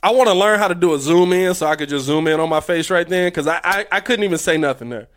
I 0.00 0.12
want 0.12 0.28
to 0.28 0.34
learn 0.34 0.60
how 0.60 0.68
to 0.68 0.76
do 0.76 0.94
a 0.94 0.98
zoom 0.98 1.32
in 1.32 1.54
so 1.54 1.66
I 1.66 1.74
could 1.74 1.88
just 1.88 2.06
zoom 2.06 2.28
in 2.28 2.38
on 2.38 2.48
my 2.48 2.60
face 2.60 2.88
right 2.88 3.06
then 3.06 3.26
because 3.26 3.48
I, 3.48 3.60
I, 3.64 3.86
I 3.90 4.00
couldn't 4.00 4.24
even 4.24 4.38
say 4.38 4.56
nothing 4.56 4.90
there. 4.90 5.08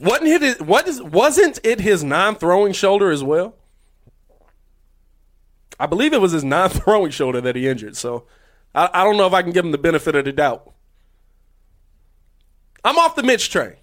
Wasn't 0.00 0.28
it? 0.28 0.62
What 0.62 0.88
is? 0.88 1.02
Wasn't 1.02 1.60
it 1.62 1.80
his 1.80 2.02
non-throwing 2.02 2.72
shoulder 2.72 3.10
as 3.10 3.22
well? 3.22 3.54
I 5.78 5.86
believe 5.86 6.12
it 6.12 6.20
was 6.20 6.32
his 6.32 6.44
non-throwing 6.56 7.10
shoulder 7.10 7.40
that 7.42 7.54
he 7.54 7.68
injured. 7.68 7.96
So 7.96 8.24
I, 8.74 8.88
I 8.92 9.04
don't 9.04 9.18
know 9.18 9.26
if 9.26 9.34
I 9.34 9.42
can 9.42 9.52
give 9.52 9.64
him 9.64 9.72
the 9.72 9.78
benefit 9.78 10.16
of 10.16 10.24
the 10.24 10.32
doubt. 10.32 10.72
I'm 12.82 12.98
off 12.98 13.14
the 13.14 13.22
Mitch 13.22 13.50
train. 13.50 13.74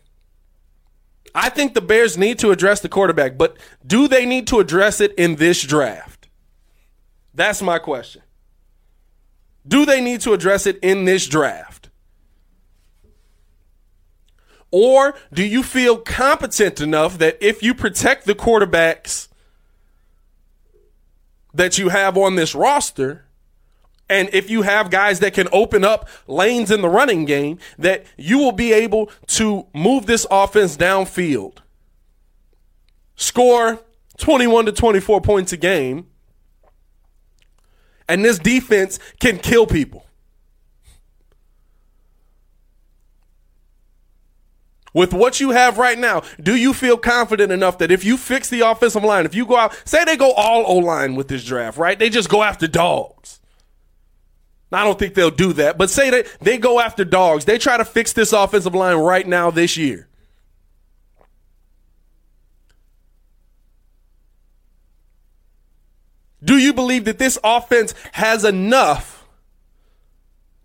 I 1.36 1.50
think 1.50 1.76
the 1.76 1.82
Bears 1.82 2.18
need 2.18 2.40
to 2.40 2.50
address 2.50 2.80
the 2.80 2.90
quarterback, 2.90 3.38
but 3.38 3.58
do 3.86 4.08
they 4.08 4.26
need 4.26 4.48
to 4.48 4.60
address 4.60 5.00
it 5.00 5.14
in 5.16 5.36
this 5.36 5.62
draft? 5.62 6.28
That's 7.32 7.62
my 7.62 7.78
question. 7.78 8.24
Do 9.68 9.86
they 9.86 10.02
need 10.02 10.22
to 10.22 10.34
address 10.34 10.66
it 10.66 10.80
in 10.80 11.06
this 11.06 11.28
draft? 11.28 11.77
Or 14.72 15.16
do 15.34 15.44
you 15.46 15.64
feel 15.64 15.98
competent 15.98 16.82
enough 16.82 17.18
that 17.20 17.38
if 17.40 17.64
you 17.64 17.74
protect 17.74 18.26
the 18.26 18.36
quarterbacks 18.36 19.30
that 21.54 21.78
you 21.78 21.90
have 21.90 22.18
on 22.18 22.36
this 22.36 22.54
roster, 22.54 23.26
and 24.10 24.30
if 24.32 24.50
you 24.50 24.62
have 24.62 24.90
guys 24.90 25.20
that 25.20 25.34
can 25.34 25.48
open 25.52 25.84
up 25.84 26.08
lanes 26.28 26.72
in 26.72 26.82
the 26.82 26.90
running 26.90 27.26
game, 27.26 27.60
that 27.78 28.06
you 28.18 28.38
will 28.38 28.52
be 28.52 28.74
able 28.74 29.10
to 29.28 29.68
move 29.74 30.06
this 30.06 30.26
offense 30.32 30.78
downfield, 30.78 31.58
score 33.16 33.80
21 34.18 34.66
to 34.66 34.72
24 34.72 35.22
points 35.22 35.54
a 35.54 35.58
game. 35.58 36.08
And 38.10 38.24
this 38.24 38.40
defense 38.40 39.00
can 39.20 39.38
kill 39.38 39.68
people. 39.68 40.07
With 44.98 45.14
what 45.14 45.40
you 45.40 45.52
have 45.52 45.78
right 45.78 46.00
now, 46.00 46.24
do 46.42 46.56
you 46.56 46.74
feel 46.74 46.98
confident 46.98 47.52
enough 47.52 47.78
that 47.78 47.92
if 47.92 48.04
you 48.04 48.18
fix 48.18 48.50
the 48.50 48.62
offensive 48.62 49.04
line, 49.04 49.28
if 49.28 49.36
you 49.36 49.46
go 49.46 49.56
out, 49.56 49.80
say 49.86 50.04
they 50.04 50.18
go 50.18 50.32
all 50.32 50.64
O 50.66 50.78
line 50.78 51.14
with 51.14 51.28
this 51.28 51.46
draft, 51.46 51.78
right? 51.78 52.00
They 52.00 52.10
just 52.10 52.30
go 52.30 52.42
after 52.42 52.68
dogs. 52.68 53.40
I 54.72 54.84
don't 54.84 54.98
think 54.98 55.14
they'll 55.14 55.30
do 55.30 55.54
that, 55.54 55.78
but 55.78 55.92
say 55.92 56.10
that 56.10 56.26
they 56.42 56.58
go 56.58 56.80
after 56.80 57.06
dogs. 57.06 57.46
They 57.46 57.60
try 57.60 57.78
to 57.78 57.86
fix 57.86 58.12
this 58.12 58.34
offensive 58.34 58.74
line 58.74 58.98
right 58.98 59.28
now 59.28 59.52
this 59.52 59.78
year. 59.78 60.08
Do 66.44 66.58
you 66.58 66.74
believe 66.74 67.06
that 67.06 67.20
this 67.20 67.38
offense 67.44 67.94
has 68.14 68.44
enough 68.44 69.28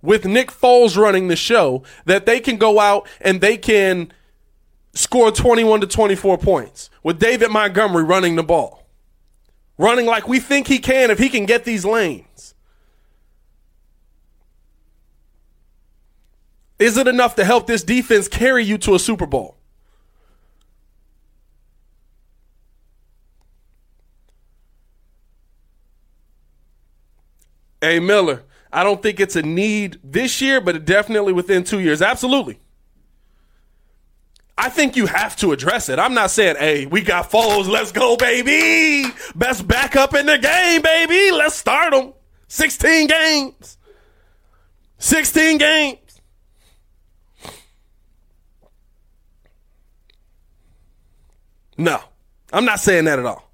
with 0.01 0.25
Nick 0.25 0.51
Foles 0.51 0.97
running 0.97 1.29
the 1.29 1.37
show 1.37 1.83
that 2.07 2.25
they 2.25 2.41
can 2.41 2.57
go 2.57 2.81
out 2.81 3.07
and 3.21 3.43
they 3.43 3.59
can 3.59 4.11
score 4.95 5.33
21 5.33 5.81
to 5.81 5.87
24 5.87 6.39
points 6.39 6.91
with 7.03 7.19
David 7.19 7.51
Montgomery 7.51 8.05
running 8.05 8.37
the 8.37 8.43
ball? 8.43 8.87
Running 9.79 10.07
like 10.07 10.29
we 10.29 10.39
think 10.39 10.69
he 10.69 10.79
can 10.79 11.11
if 11.11 11.19
he 11.19 11.29
can 11.29 11.47
get 11.47 11.65
these 11.65 11.85
lanes. 11.85 12.55
Is 16.79 16.97
it 16.97 17.07
enough 17.07 17.37
to 17.37 17.45
help 17.45 17.67
this 17.67 17.85
defense 17.85 18.27
carry 18.29 18.65
you 18.65 18.77
to 18.79 18.95
a 18.95 18.99
Super 18.99 19.27
Bowl? 19.27 19.57
Hey, 27.81 27.99
Miller, 27.99 28.45
I 28.73 28.85
don't 28.85 29.03
think 29.03 29.21
it's 29.21 29.37
a 29.37 29.43
need 29.43 29.99
this 30.05 30.41
year, 30.41 30.61
but 30.61 30.85
definitely 30.85 31.33
within 31.33 31.65
two 31.65 31.81
years. 31.81 32.01
Absolutely. 32.01 32.59
I 34.63 34.69
think 34.69 34.95
you 34.95 35.07
have 35.07 35.35
to 35.39 35.51
address 35.51 35.89
it. 35.89 35.99
I'm 35.99 36.15
not 36.15 36.31
saying, 36.31 36.55
hey, 36.57 36.87
we 36.87 37.01
got 37.01 37.33
Foles. 37.33 37.67
Let's 37.67 37.91
go, 37.91 38.17
baby. 38.17 39.13
Best 39.35 39.67
backup 39.67 40.15
in 40.15 40.27
the 40.27 40.39
game, 40.39 40.83
baby. 40.83 41.33
Let's 41.33 41.57
start 41.57 41.93
them. 41.93 42.13
16 42.47 43.09
games. 43.09 43.77
16 44.99 45.59
games. 45.59 46.21
No, 51.77 51.99
I'm 52.53 52.65
not 52.65 52.79
saying 52.79 53.07
that 53.07 53.19
at 53.19 53.27
all. 53.27 53.51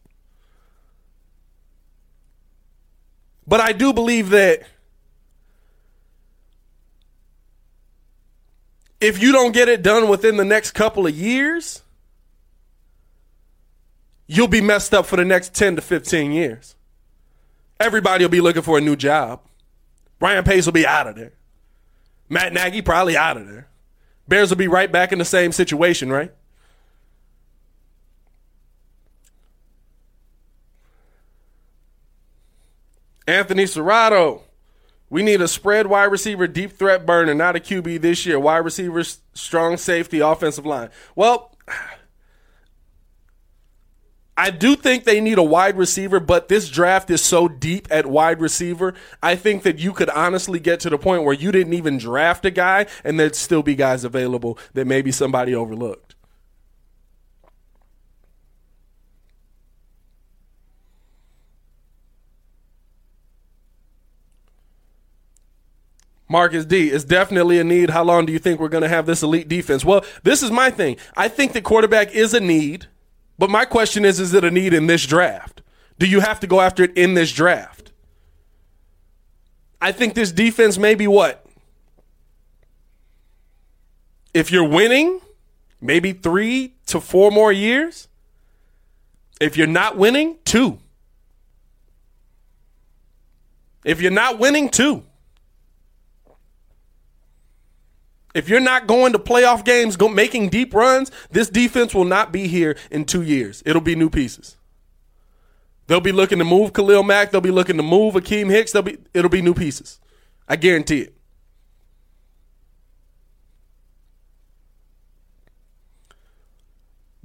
But 3.47 3.61
I 3.61 3.73
do 3.73 3.94
believe 3.94 4.29
that 4.29 4.61
if 9.01 9.21
you 9.23 9.33
don't 9.33 9.53
get 9.53 9.69
it 9.69 9.83
done 9.83 10.09
within 10.09 10.37
the 10.37 10.45
next 10.45 10.73
couple 10.73 11.07
of 11.07 11.15
years, 11.15 11.83
you'll 14.27 14.49
be 14.49 14.61
messed 14.61 14.93
up 14.93 15.07
for 15.07 15.17
the 15.17 15.25
next 15.25 15.55
10 15.55 15.77
to 15.77 15.83
15 15.83 16.33
years. 16.33 16.75
Everybody 17.81 18.25
will 18.25 18.31
be 18.31 18.41
looking 18.41 18.63
for 18.63 18.79
a 18.79 18.81
new 18.81 18.97
job. 18.97 19.41
Ryan 20.21 20.45
Pace 20.45 20.67
will 20.67 20.73
be 20.73 20.87
out 20.87 21.07
of 21.07 21.15
there. 21.15 21.33
Matt 22.29 22.53
Nagy 22.53 22.83
probably 22.83 23.17
out 23.17 23.37
of 23.37 23.49
there. 23.49 23.69
Bears 24.27 24.51
will 24.51 24.57
be 24.57 24.69
right 24.69 24.91
back 24.91 25.13
in 25.13 25.19
the 25.19 25.25
same 25.25 25.53
situation, 25.53 26.11
right? 26.11 26.33
Anthony 33.27 33.65
Serrato. 33.65 34.43
We 35.11 35.23
need 35.23 35.40
a 35.40 35.49
spread 35.49 35.87
wide 35.87 36.05
receiver, 36.05 36.47
deep 36.47 36.73
threat 36.73 37.07
burner, 37.07 37.35
not 37.35 37.57
a 37.57 37.61
QB 37.61 38.03
this 38.03 38.27
year. 38.27 38.38
Wide 38.38 38.59
receiver, 38.59 39.03
strong 39.33 39.77
safety, 39.77 40.21
offensive 40.21 40.66
line. 40.66 40.90
Well, 41.16 41.57
I 44.37 44.51
do 44.51 44.77
think 44.77 45.03
they 45.03 45.21
need 45.21 45.38
a 45.38 45.42
wide 45.42 45.77
receiver, 45.77 46.21
but 46.21 46.49
this 46.49 46.71
draft 46.71 47.11
is 47.11 47.21
so 47.25 47.49
deep 47.49 47.88
at 47.90 48.07
wide 48.07 48.40
receiver. 48.40 48.94
I 49.21 49.35
think 49.35 49.64
that 49.64 49.81
you 49.81 49.92
could 49.92 50.11
honestly 50.11 50.61
get 50.61 50.79
to 50.81 50.90
the 50.90 50.99
point 50.99 51.25
where 51.25 51.35
you 51.35 51.51
didn't 51.51 51.73
even 51.73 51.99
draft 51.99 52.44
a 52.44 52.53
guy 52.53 52.87
and 53.03 53.18
there'd 53.18 53.35
still 53.35 53.64
be 53.64 53.75
guys 53.75 54.05
available 54.05 54.57
that 54.75 54.87
maybe 54.87 55.11
somebody 55.11 55.57
overlooked. 55.57 56.14
Marcus 66.29 66.67
D 66.67 66.91
is 66.91 67.05
definitely 67.05 67.59
a 67.59 67.64
need. 67.64 67.91
How 67.91 68.05
long 68.05 68.27
do 68.27 68.33
you 68.33 68.38
think 68.38 68.61
we're 68.61 68.69
going 68.69 68.83
to 68.83 68.88
have 68.88 69.07
this 69.07 69.23
elite 69.23 69.49
defense? 69.49 69.85
Well, 69.85 70.05
this 70.23 70.43
is 70.43 70.51
my 70.51 70.71
thing. 70.71 70.97
I 71.17 71.29
think 71.29 71.53
the 71.53 71.62
quarterback 71.62 72.14
is 72.14 72.35
a 72.35 72.41
need, 72.41 72.87
but 73.38 73.49
my 73.49 73.64
question 73.64 74.05
is 74.05 74.21
is 74.21 74.35
it 74.35 74.45
a 74.45 74.51
need 74.51 74.75
in 74.75 74.87
this 74.87 75.07
draft? 75.07 75.62
Do 75.99 76.07
you 76.07 76.21
have 76.21 76.38
to 76.41 76.47
go 76.47 76.61
after 76.61 76.85
it 76.85 76.97
in 76.97 77.14
this 77.14 77.33
draft? 77.33 77.93
I 79.81 79.93
think 79.93 80.14
this 80.14 80.33
defense 80.33 80.77
may 80.77 80.95
be 80.95 81.07
what? 81.07 81.45
If 84.35 84.51
you're 84.53 84.69
winning, 84.69 85.21
maybe 85.81 86.12
three 86.12 86.75
to 86.87 87.01
four 87.01 87.31
more 87.31 87.53
years. 87.53 88.09
If 89.41 89.57
you're 89.57 89.67
not 89.67 89.97
winning, 89.97 90.37
two. 90.45 90.79
If 93.85 94.01
you're 94.01 94.11
not 94.11 94.38
winning, 94.38 94.69
two. 94.69 95.05
If 98.35 98.49
you're 98.49 98.61
not 98.61 98.87
going 98.87 99.12
to 99.12 99.19
playoff 99.19 99.64
games, 99.64 99.97
go, 99.97 100.09
making 100.09 100.51
deep 100.51 100.75
runs, 100.75 101.11
this 101.31 101.49
defense 101.49 101.95
will 101.95 102.05
not 102.05 102.31
be 102.31 102.47
here 102.47 102.77
in 102.91 103.05
two 103.05 103.23
years. 103.23 103.62
It'll 103.64 103.81
be 103.81 103.97
new 103.97 104.11
pieces. 104.11 104.57
They'll 105.87 106.01
be 106.01 106.12
looking 106.12 106.38
to 106.38 106.45
move 106.45 106.75
Khalil 106.75 107.03
Mack. 107.03 107.31
They'll 107.31 107.41
be 107.41 107.51
looking 107.51 107.79
to 107.79 107.83
move 107.83 108.14
Akiem 108.14 108.51
Hicks. 108.51 108.73
They'll 108.73 108.83
be, 108.83 108.99
it'll 109.14 109.31
be 109.31 109.41
new 109.41 109.55
pieces. 109.55 109.99
I 110.47 110.57
guarantee 110.57 111.01
it. 111.01 111.14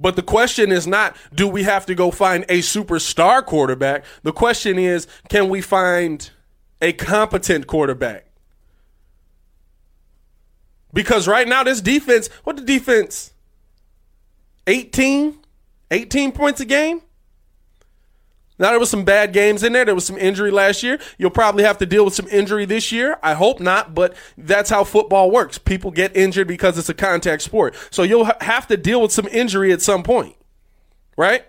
But 0.00 0.16
the 0.16 0.22
question 0.22 0.72
is 0.72 0.86
not, 0.86 1.16
do 1.34 1.46
we 1.46 1.62
have 1.62 1.86
to 1.86 1.94
go 1.94 2.10
find 2.10 2.44
a 2.48 2.58
superstar 2.58 3.44
quarterback? 3.44 4.04
The 4.22 4.32
question 4.32 4.78
is, 4.78 5.06
can 5.28 5.48
we 5.48 5.60
find 5.60 6.30
a 6.82 6.92
competent 6.92 7.66
quarterback? 7.66 8.26
Because 10.94 11.28
right 11.28 11.46
now, 11.46 11.62
this 11.62 11.82
defense, 11.82 12.28
what 12.44 12.56
the 12.56 12.62
defense? 12.62 13.32
18? 14.66 15.38
18 15.90 16.32
points 16.32 16.60
a 16.60 16.64
game? 16.64 17.02
Now 18.58 18.70
there 18.70 18.78
was 18.78 18.90
some 18.90 19.04
bad 19.04 19.32
games 19.32 19.64
in 19.64 19.72
there. 19.72 19.84
There 19.84 19.96
was 19.96 20.06
some 20.06 20.16
injury 20.16 20.52
last 20.52 20.84
year. 20.84 21.00
You'll 21.18 21.30
probably 21.30 21.64
have 21.64 21.78
to 21.78 21.86
deal 21.86 22.04
with 22.04 22.14
some 22.14 22.28
injury 22.28 22.64
this 22.64 22.92
year. 22.92 23.18
I 23.22 23.34
hope 23.34 23.58
not, 23.58 23.94
but 23.94 24.14
that's 24.38 24.70
how 24.70 24.84
football 24.84 25.30
works. 25.30 25.58
People 25.58 25.90
get 25.90 26.16
injured 26.16 26.46
because 26.46 26.78
it's 26.78 26.88
a 26.88 26.94
contact 26.94 27.42
sport. 27.42 27.74
So 27.90 28.04
you'll 28.04 28.30
have 28.40 28.68
to 28.68 28.76
deal 28.76 29.02
with 29.02 29.10
some 29.10 29.26
injury 29.26 29.72
at 29.72 29.82
some 29.82 30.04
point. 30.04 30.36
Right? 31.16 31.44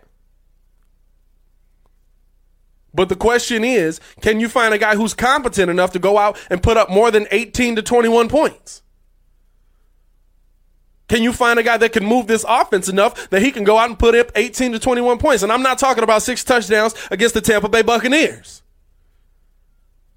But 2.91 3.09
the 3.09 3.15
question 3.15 3.63
is, 3.63 3.99
can 4.21 4.39
you 4.39 4.49
find 4.49 4.73
a 4.73 4.77
guy 4.77 4.95
who's 4.95 5.13
competent 5.13 5.69
enough 5.69 5.91
to 5.91 5.99
go 5.99 6.17
out 6.17 6.39
and 6.49 6.63
put 6.63 6.77
up 6.77 6.89
more 6.89 7.11
than 7.11 7.27
18 7.29 7.75
to 7.75 7.81
21 7.83 8.29
points? 8.29 8.81
Can 11.07 11.21
you 11.21 11.31
find 11.31 11.59
a 11.59 11.63
guy 11.63 11.77
that 11.77 11.91
can 11.91 12.03
move 12.03 12.27
this 12.27 12.45
offense 12.47 12.89
enough 12.89 13.29
that 13.29 13.41
he 13.41 13.51
can 13.51 13.63
go 13.63 13.77
out 13.77 13.89
and 13.89 13.99
put 13.99 14.15
up 14.15 14.31
18 14.35 14.71
to 14.71 14.79
21 14.79 15.19
points? 15.19 15.43
And 15.43 15.51
I'm 15.51 15.61
not 15.61 15.77
talking 15.77 16.03
about 16.03 16.23
six 16.23 16.43
touchdowns 16.43 16.95
against 17.11 17.35
the 17.35 17.41
Tampa 17.41 17.69
Bay 17.69 17.83
Buccaneers. 17.83 18.63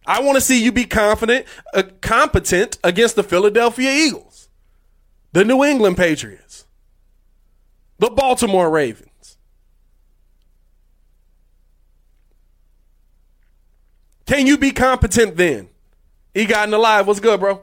I 0.06 0.22
want 0.22 0.36
to 0.36 0.40
see 0.40 0.62
you 0.62 0.72
be 0.72 0.86
confident, 0.86 1.44
uh, 1.74 1.82
competent 2.00 2.78
against 2.82 3.16
the 3.16 3.22
Philadelphia 3.22 3.92
Eagles, 3.92 4.48
the 5.32 5.44
New 5.44 5.62
England 5.62 5.98
Patriots, 5.98 6.66
the 7.98 8.08
Baltimore 8.08 8.70
Ravens. 8.70 9.36
Can 14.24 14.46
you 14.46 14.56
be 14.56 14.70
competent 14.70 15.36
then? 15.36 15.68
He 16.32 16.46
got 16.46 16.64
in 16.64 16.70
the 16.70 16.78
live. 16.78 17.06
What's 17.06 17.20
good, 17.20 17.40
bro? 17.40 17.62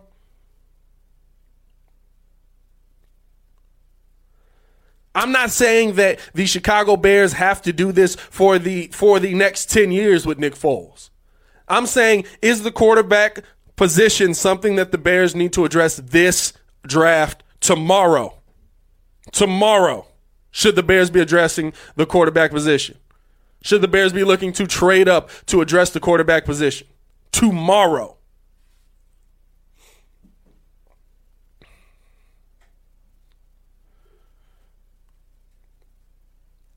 I'm 5.15 5.31
not 5.31 5.49
saying 5.49 5.95
that 5.95 6.19
the 6.33 6.45
Chicago 6.45 6.97
Bears 6.97 7.33
have 7.33 7.61
to 7.63 7.73
do 7.73 7.93
this 7.93 8.15
for 8.15 8.59
the 8.59 8.87
for 8.87 9.19
the 9.19 9.33
next 9.33 9.69
10 9.69 9.91
years 9.91 10.25
with 10.25 10.37
Nick 10.37 10.53
Foles. 10.55 11.09
I'm 11.67 11.87
saying 11.87 12.25
is 12.41 12.63
the 12.63 12.71
quarterback 12.71 13.39
position 13.77 14.33
something 14.33 14.75
that 14.75 14.91
the 14.91 14.97
Bears 14.97 15.33
need 15.33 15.53
to 15.53 15.65
address 15.65 15.95
this 15.97 16.53
draft 16.85 17.43
tomorrow. 17.61 18.37
Tomorrow 19.31 20.05
should 20.51 20.75
the 20.75 20.83
Bears 20.83 21.09
be 21.09 21.21
addressing 21.21 21.73
the 21.95 22.05
quarterback 22.05 22.51
position. 22.51 22.97
should 23.63 23.81
the 23.81 23.87
Bears 23.87 24.13
be 24.13 24.23
looking 24.23 24.53
to 24.53 24.67
trade 24.67 25.09
up 25.09 25.29
to 25.47 25.61
address 25.61 25.89
the 25.89 25.99
quarterback 25.99 26.45
position? 26.45 26.87
Tomorrow. 27.31 28.17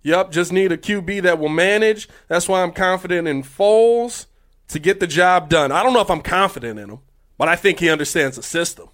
Yep, 0.08 0.30
just 0.30 0.52
need 0.52 0.72
a 0.72 0.78
QB 0.78 1.20
that 1.24 1.38
will 1.38 1.50
manage. 1.50 2.08
That's 2.28 2.48
why 2.48 2.62
I'm 2.62 2.72
confident 2.72 3.28
in 3.28 3.42
Foles 3.42 4.24
to 4.68 4.78
get 4.78 5.00
the 5.00 5.06
job 5.06 5.50
done. 5.50 5.70
I 5.70 5.82
don't 5.82 5.92
know 5.92 6.00
if 6.00 6.10
I'm 6.10 6.22
confident 6.22 6.78
in 6.78 6.88
him, 6.88 7.00
but 7.36 7.46
I 7.46 7.56
think 7.56 7.78
he 7.78 7.90
understands 7.90 8.36
the 8.36 8.42
system. 8.42 8.88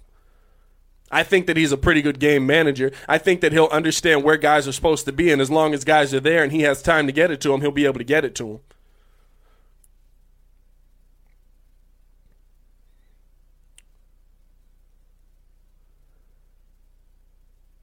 I 1.09 1.23
think 1.23 1.47
that 1.47 1.55
he's 1.55 1.71
a 1.71 1.77
pretty 1.77 2.01
good 2.01 2.19
game 2.19 2.45
manager. 2.45 2.91
I 3.07 3.17
think 3.17 3.39
that 3.39 3.53
he'll 3.53 3.69
understand 3.71 4.25
where 4.25 4.35
guys 4.35 4.67
are 4.67 4.73
supposed 4.73 5.05
to 5.05 5.13
be, 5.13 5.31
and 5.31 5.41
as 5.41 5.49
long 5.49 5.73
as 5.73 5.85
guys 5.85 6.13
are 6.13 6.19
there 6.19 6.43
and 6.43 6.51
he 6.51 6.63
has 6.63 6.81
time 6.81 7.07
to 7.07 7.13
get 7.13 7.31
it 7.31 7.39
to 7.41 7.49
them, 7.49 7.61
he'll 7.61 7.71
be 7.71 7.85
able 7.85 7.99
to 7.99 8.03
get 8.03 8.25
it 8.25 8.35
to 8.35 8.43
them. 8.43 8.59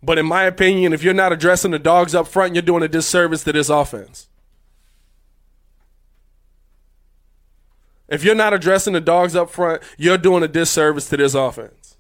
But 0.03 0.19
in 0.19 0.27
my 0.27 0.45
opinion, 0.45 0.93
if 0.93 1.05
you're 1.05 1.15
not 1.15 1.33
addressing 1.33 1.71
the 1.71 1.79
dogs 1.79 2.15
up 2.15 2.27
front, 2.27 2.55
you're 2.55 2.63
doing 2.63 2.83
a 2.83 2.89
disservice 2.89 3.45
to 3.45 3.53
this 3.53 3.69
offense. 3.69 4.29
If 8.09 8.25
you're 8.25 8.35
not 8.35 8.53
addressing 8.53 8.93
the 8.93 9.01
dogs 9.01 9.37
up 9.37 9.49
front, 9.49 9.83
you're 9.97 10.19
doing 10.19 10.43
a 10.43 10.49
disservice 10.49 11.09
to 11.11 11.17
this 11.17 11.35
offense. 11.35 11.97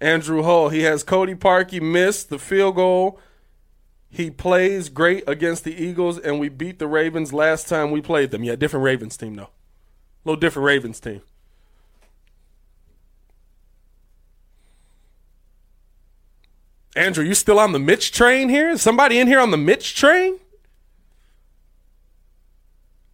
Andrew 0.00 0.42
Hull, 0.42 0.68
he 0.68 0.82
has 0.82 1.02
Cody 1.02 1.34
Parkey 1.34 1.80
missed 1.80 2.30
the 2.30 2.38
field 2.38 2.76
goal. 2.76 3.18
He 4.10 4.30
plays 4.30 4.88
great 4.88 5.24
against 5.26 5.64
the 5.64 5.74
Eagles, 5.74 6.18
and 6.18 6.40
we 6.40 6.48
beat 6.48 6.78
the 6.78 6.86
Ravens 6.86 7.32
last 7.32 7.68
time 7.68 7.90
we 7.90 8.00
played 8.00 8.30
them. 8.30 8.42
Yeah, 8.42 8.56
different 8.56 8.84
Ravens 8.84 9.16
team, 9.16 9.34
though. 9.34 9.42
A 9.44 9.50
little 10.24 10.40
different 10.40 10.64
Ravens 10.64 10.98
team. 10.98 11.22
Andrew, 16.96 17.24
you 17.24 17.34
still 17.34 17.60
on 17.60 17.72
the 17.72 17.78
Mitch 17.78 18.10
train 18.10 18.48
here? 18.48 18.70
Is 18.70 18.82
somebody 18.82 19.18
in 19.20 19.28
here 19.28 19.38
on 19.38 19.52
the 19.52 19.56
Mitch 19.56 19.94
train? 19.94 20.40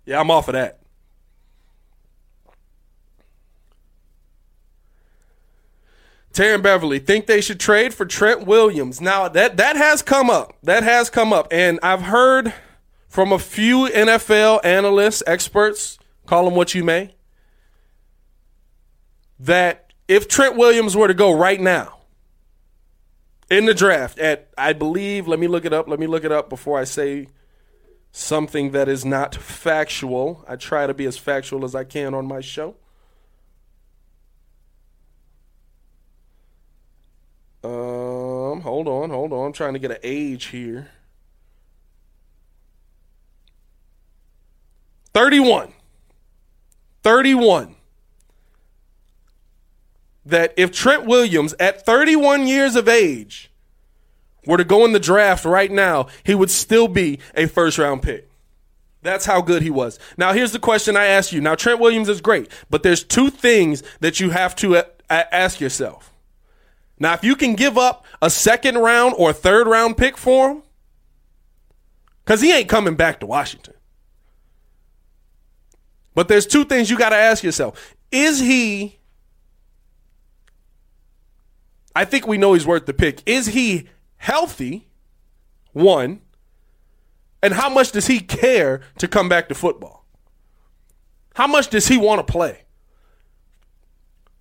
Yeah, 0.06 0.20
I'm 0.20 0.30
off 0.30 0.48
of 0.48 0.54
that. 0.54 0.78
Taryn 6.34 6.62
Beverly 6.62 6.98
think 6.98 7.26
they 7.26 7.40
should 7.40 7.60
trade 7.60 7.94
for 7.94 8.04
Trent 8.04 8.44
Williams. 8.44 9.00
Now 9.00 9.28
that 9.28 9.56
that 9.56 9.76
has 9.76 10.02
come 10.02 10.28
up. 10.28 10.54
That 10.64 10.82
has 10.82 11.08
come 11.08 11.32
up, 11.32 11.46
and 11.50 11.78
I've 11.82 12.02
heard 12.02 12.52
from 13.08 13.32
a 13.32 13.38
few 13.38 13.88
NFL 13.88 14.64
analysts, 14.64 15.22
experts, 15.28 15.96
call 16.26 16.44
them 16.44 16.56
what 16.56 16.74
you 16.74 16.82
may, 16.82 17.14
that 19.38 19.92
if 20.08 20.26
Trent 20.26 20.56
Williams 20.56 20.96
were 20.96 21.06
to 21.06 21.14
go 21.14 21.32
right 21.32 21.60
now, 21.60 21.98
in 23.48 23.66
the 23.66 23.74
draft 23.74 24.18
at 24.18 24.48
I 24.58 24.72
believe, 24.72 25.28
let 25.28 25.38
me 25.38 25.46
look 25.46 25.64
it 25.64 25.72
up, 25.72 25.86
let 25.86 26.00
me 26.00 26.08
look 26.08 26.24
it 26.24 26.32
up 26.32 26.48
before 26.48 26.80
I 26.80 26.84
say 26.84 27.28
something 28.10 28.72
that 28.72 28.88
is 28.88 29.04
not 29.04 29.36
factual. 29.36 30.44
I 30.48 30.56
try 30.56 30.88
to 30.88 30.94
be 30.94 31.06
as 31.06 31.16
factual 31.16 31.64
as 31.64 31.76
I 31.76 31.84
can 31.84 32.12
on 32.12 32.26
my 32.26 32.40
show. 32.40 32.74
Um, 37.64 38.60
hold 38.60 38.86
on, 38.86 39.08
hold 39.10 39.32
on. 39.32 39.46
I'm 39.46 39.52
trying 39.52 39.72
to 39.72 39.78
get 39.78 39.90
an 39.90 39.98
age 40.02 40.46
here. 40.46 40.90
31. 45.14 45.72
31 47.02 47.76
that 50.26 50.54
if 50.56 50.72
Trent 50.72 51.04
Williams, 51.04 51.54
at 51.60 51.84
31 51.84 52.46
years 52.46 52.76
of 52.76 52.88
age, 52.88 53.50
were 54.46 54.56
to 54.56 54.64
go 54.64 54.84
in 54.84 54.92
the 54.92 55.00
draft 55.00 55.44
right 55.44 55.70
now, 55.70 56.06
he 56.24 56.34
would 56.34 56.50
still 56.50 56.88
be 56.88 57.18
a 57.34 57.46
first 57.46 57.78
round 57.78 58.02
pick. 58.02 58.30
That's 59.02 59.26
how 59.26 59.42
good 59.42 59.62
he 59.62 59.70
was. 59.70 59.98
Now, 60.16 60.32
here's 60.32 60.52
the 60.52 60.58
question 60.58 60.96
I 60.96 61.04
ask 61.04 61.30
you. 61.30 61.42
Now, 61.42 61.54
Trent 61.54 61.78
Williams 61.78 62.08
is 62.08 62.22
great, 62.22 62.50
but 62.70 62.82
there's 62.82 63.04
two 63.04 63.28
things 63.28 63.82
that 64.00 64.18
you 64.18 64.30
have 64.30 64.56
to 64.56 64.76
uh, 64.76 64.82
ask 65.10 65.60
yourself. 65.60 66.13
Now, 66.98 67.14
if 67.14 67.24
you 67.24 67.36
can 67.36 67.54
give 67.54 67.76
up 67.76 68.04
a 68.22 68.30
second 68.30 68.78
round 68.78 69.14
or 69.18 69.32
third 69.32 69.66
round 69.66 69.96
pick 69.96 70.16
for 70.16 70.50
him, 70.50 70.62
because 72.24 72.40
he 72.40 72.52
ain't 72.52 72.68
coming 72.68 72.94
back 72.94 73.20
to 73.20 73.26
Washington. 73.26 73.74
But 76.14 76.28
there's 76.28 76.46
two 76.46 76.64
things 76.64 76.90
you 76.90 76.96
got 76.96 77.10
to 77.10 77.16
ask 77.16 77.42
yourself. 77.42 77.94
Is 78.10 78.38
he 78.38 78.98
I 81.96 82.04
think 82.04 82.26
we 82.26 82.38
know 82.38 82.54
he's 82.54 82.66
worth 82.66 82.86
the 82.86 82.94
pick. 82.94 83.22
Is 83.26 83.46
he 83.46 83.88
healthy? 84.16 84.88
One. 85.72 86.22
And 87.42 87.54
how 87.54 87.68
much 87.68 87.92
does 87.92 88.06
he 88.06 88.20
care 88.20 88.80
to 88.98 89.06
come 89.06 89.28
back 89.28 89.48
to 89.48 89.54
football? 89.54 90.06
How 91.34 91.46
much 91.46 91.68
does 91.68 91.88
he 91.88 91.96
want 91.96 92.26
to 92.26 92.32
play? 92.32 92.63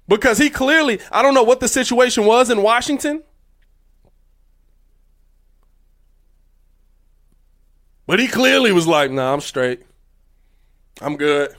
Because 0.08 0.38
he 0.38 0.50
clearly, 0.50 1.00
I 1.12 1.22
don't 1.22 1.34
know 1.34 1.44
what 1.44 1.60
the 1.60 1.68
situation 1.68 2.26
was 2.26 2.50
in 2.50 2.62
Washington. 2.62 3.24
But 8.06 8.20
he 8.20 8.28
clearly 8.28 8.72
was 8.72 8.86
like, 8.86 9.12
nah, 9.12 9.34
I'm 9.34 9.42
straight. 9.42 9.84
I'm 11.02 11.16
good. 11.16 11.56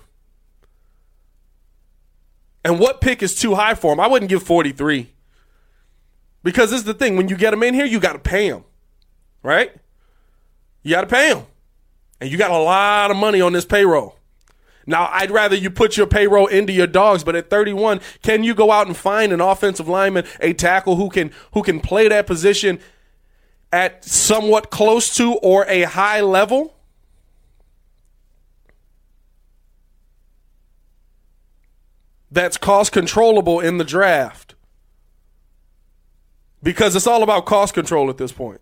And 2.64 2.78
what 2.78 3.00
pick 3.00 3.22
is 3.22 3.34
too 3.34 3.54
high 3.54 3.74
for 3.74 3.92
him? 3.92 4.00
I 4.00 4.06
wouldn't 4.06 4.28
give 4.28 4.42
43. 4.42 5.10
Because 6.42 6.70
this 6.70 6.80
is 6.80 6.84
the 6.84 6.94
thing. 6.94 7.16
When 7.16 7.28
you 7.28 7.36
get 7.36 7.54
him 7.54 7.62
in 7.62 7.74
here, 7.74 7.86
you 7.86 8.00
got 8.00 8.12
to 8.12 8.18
pay 8.18 8.46
him, 8.46 8.64
Right? 9.42 9.74
You 10.82 10.90
got 10.90 11.02
to 11.02 11.06
pay 11.06 11.30
him. 11.30 11.44
And 12.20 12.30
you 12.30 12.38
got 12.38 12.50
a 12.50 12.58
lot 12.58 13.10
of 13.10 13.16
money 13.16 13.40
on 13.40 13.52
this 13.52 13.64
payroll. 13.64 14.16
Now, 14.86 15.08
I'd 15.12 15.30
rather 15.30 15.56
you 15.56 15.70
put 15.70 15.96
your 15.96 16.06
payroll 16.06 16.46
into 16.46 16.72
your 16.72 16.86
dogs, 16.86 17.24
but 17.24 17.34
at 17.34 17.50
31, 17.50 18.00
can 18.22 18.42
you 18.44 18.54
go 18.54 18.70
out 18.70 18.86
and 18.86 18.96
find 18.96 19.32
an 19.32 19.40
offensive 19.40 19.88
lineman, 19.88 20.26
a 20.40 20.52
tackle 20.52 20.96
who 20.96 21.08
can 21.08 21.30
who 21.52 21.62
can 21.62 21.80
play 21.80 22.08
that 22.08 22.26
position 22.26 22.78
at 23.72 24.04
somewhat 24.04 24.70
close 24.70 25.14
to 25.16 25.34
or 25.34 25.64
a 25.68 25.82
high 25.82 26.20
level? 26.20 26.74
That's 32.30 32.56
cost 32.56 32.92
controllable 32.92 33.60
in 33.60 33.78
the 33.78 33.84
draft 33.84 34.54
because 36.62 36.96
it's 36.96 37.06
all 37.06 37.22
about 37.22 37.46
cost 37.46 37.74
control 37.74 38.10
at 38.10 38.16
this 38.16 38.32
point. 38.32 38.60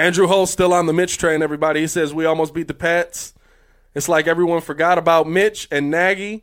Andrew 0.00 0.26
Hull 0.26 0.46
still 0.46 0.72
on 0.72 0.86
the 0.86 0.94
Mitch 0.94 1.18
train, 1.18 1.42
everybody. 1.42 1.80
He 1.80 1.86
says 1.86 2.14
we 2.14 2.24
almost 2.24 2.54
beat 2.54 2.68
the 2.68 2.74
Pats. 2.74 3.34
It's 3.94 4.08
like 4.08 4.26
everyone 4.26 4.62
forgot 4.62 4.96
about 4.96 5.28
Mitch 5.28 5.68
and 5.70 5.90
Nagy. 5.90 6.42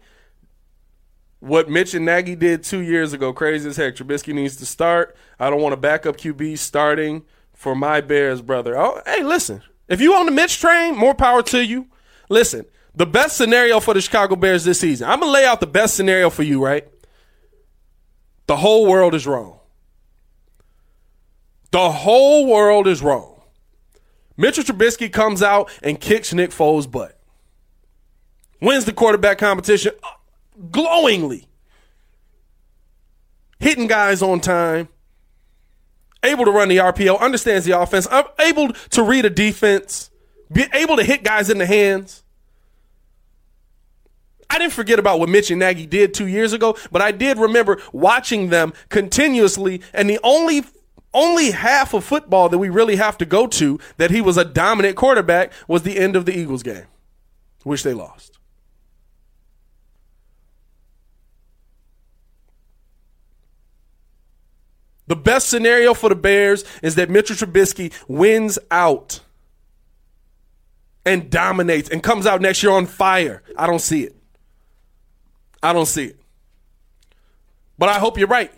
What 1.40 1.68
Mitch 1.68 1.96
and 1.96 2.06
Nagy 2.06 2.36
did 2.36 2.62
two 2.62 2.82
years 2.82 3.14
ago, 3.14 3.34
crazy 3.34 3.68
as 3.68 3.78
heck. 3.78 3.96
Trubisky 3.96 4.32
needs 4.32 4.58
to 4.58 4.66
start. 4.68 5.18
I 5.40 5.50
don't 5.50 5.62
want 5.62 5.74
a 5.74 5.78
backup 5.78 6.18
QB 6.18 6.60
starting 6.60 7.26
for 7.52 7.76
my 7.76 8.00
Bears, 8.00 8.44
brother. 8.44 8.78
Oh, 8.78 9.02
hey, 9.08 9.24
listen. 9.24 9.64
If 9.88 10.02
you 10.02 10.14
on 10.14 10.28
the 10.28 10.32
Mitch 10.32 10.60
train, 10.60 10.96
more 10.96 11.16
power 11.16 11.42
to 11.44 11.66
you. 11.66 11.88
Listen, 12.30 12.64
the 12.94 13.08
best 13.08 13.38
scenario 13.38 13.80
for 13.80 13.96
the 13.96 14.02
Chicago 14.02 14.36
Bears 14.36 14.66
this 14.66 14.82
season, 14.82 15.10
I'm 15.10 15.20
to 15.22 15.30
lay 15.30 15.46
out 15.46 15.62
the 15.62 15.68
best 15.68 15.96
scenario 15.96 16.30
for 16.30 16.44
you, 16.44 16.64
right? 16.64 16.88
The 18.46 18.58
whole 18.58 18.86
world 18.86 19.16
is 19.16 19.26
wrong. 19.26 19.60
The 21.72 21.90
whole 21.90 22.46
world 22.46 22.88
is 22.88 23.02
wrong. 23.02 23.37
Mitchell 24.38 24.64
Trubisky 24.64 25.12
comes 25.12 25.42
out 25.42 25.70
and 25.84 26.00
kicks 26.00 26.34
Nick 26.34 26.52
Foles' 26.52 26.90
butt. 26.90 27.20
Wins 28.62 28.86
the 28.86 28.94
quarterback 28.94 29.38
competition 29.40 29.94
uh, 30.04 30.08
glowingly. 30.72 31.48
Hitting 33.60 33.88
guys 33.88 34.22
on 34.22 34.40
time. 34.40 34.88
Able 36.24 36.46
to 36.46 36.52
run 36.52 36.70
the 36.70 36.78
RPO, 36.78 37.20
understands 37.20 37.66
the 37.66 37.80
offense, 37.80 38.08
able 38.40 38.74
to 38.74 39.04
read 39.04 39.26
a 39.26 39.30
defense 39.30 40.10
be 40.52 40.66
able 40.74 40.98
to 40.98 41.04
hit 41.04 41.24
guys 41.24 41.50
in 41.50 41.58
the 41.58 41.66
hands. 41.66 42.24
I 44.50 44.60
didn't 44.60 44.74
forget 44.74 44.98
about 44.98 45.20
what 45.20 45.28
Mitch 45.30 45.52
and 45.52 45.60
Nagy 45.60 45.86
did 45.86 46.14
two 46.14 46.28
years 46.28 46.54
ago, 46.54 46.78
but 46.92 47.02
I 47.02 47.12
did 47.12 47.38
remember 47.38 47.82
watching 47.92 48.50
them 48.50 48.74
continuously. 48.90 49.82
And 49.94 50.10
the 50.10 50.20
only 50.24 50.64
only 51.14 51.52
half 51.52 51.94
of 51.94 52.04
football 52.04 52.50
that 52.50 52.58
we 52.58 52.70
really 52.70 52.98
have 52.98 53.18
to 53.18 53.26
go 53.26 53.48
to 53.48 53.80
that 53.98 54.12
he 54.12 54.22
was 54.22 54.38
a 54.38 54.46
dominant 54.46 54.96
quarterback 54.96 55.52
was 55.68 55.84
the 55.84 55.98
end 55.98 56.16
of 56.16 56.26
the 56.26 56.38
Eagles 56.38 56.64
game, 56.64 56.86
which 57.64 57.84
they 57.84 57.94
lost. 57.94 58.38
The 65.08 65.16
best 65.16 65.48
scenario 65.50 65.94
for 65.94 66.10
the 66.10 66.16
Bears 66.16 66.66
is 66.84 66.96
that 66.96 67.10
Mitchell 67.10 67.36
Trubisky 67.36 67.94
wins 68.10 68.60
out 68.70 69.22
and 71.06 71.30
dominates 71.30 71.90
and 71.90 72.04
comes 72.04 72.28
out 72.28 72.42
next 72.42 72.62
year 72.62 72.74
on 72.74 72.86
fire. 72.86 73.42
I 73.58 73.66
don't 73.66 73.80
see 73.80 74.04
it. 74.04 74.16
I 75.64 75.72
don't 75.72 75.86
see 75.86 76.08
it. 76.08 76.20
But 77.78 77.88
I 77.90 78.00
hope 78.00 78.18
you're 78.18 78.28
right. 78.28 78.52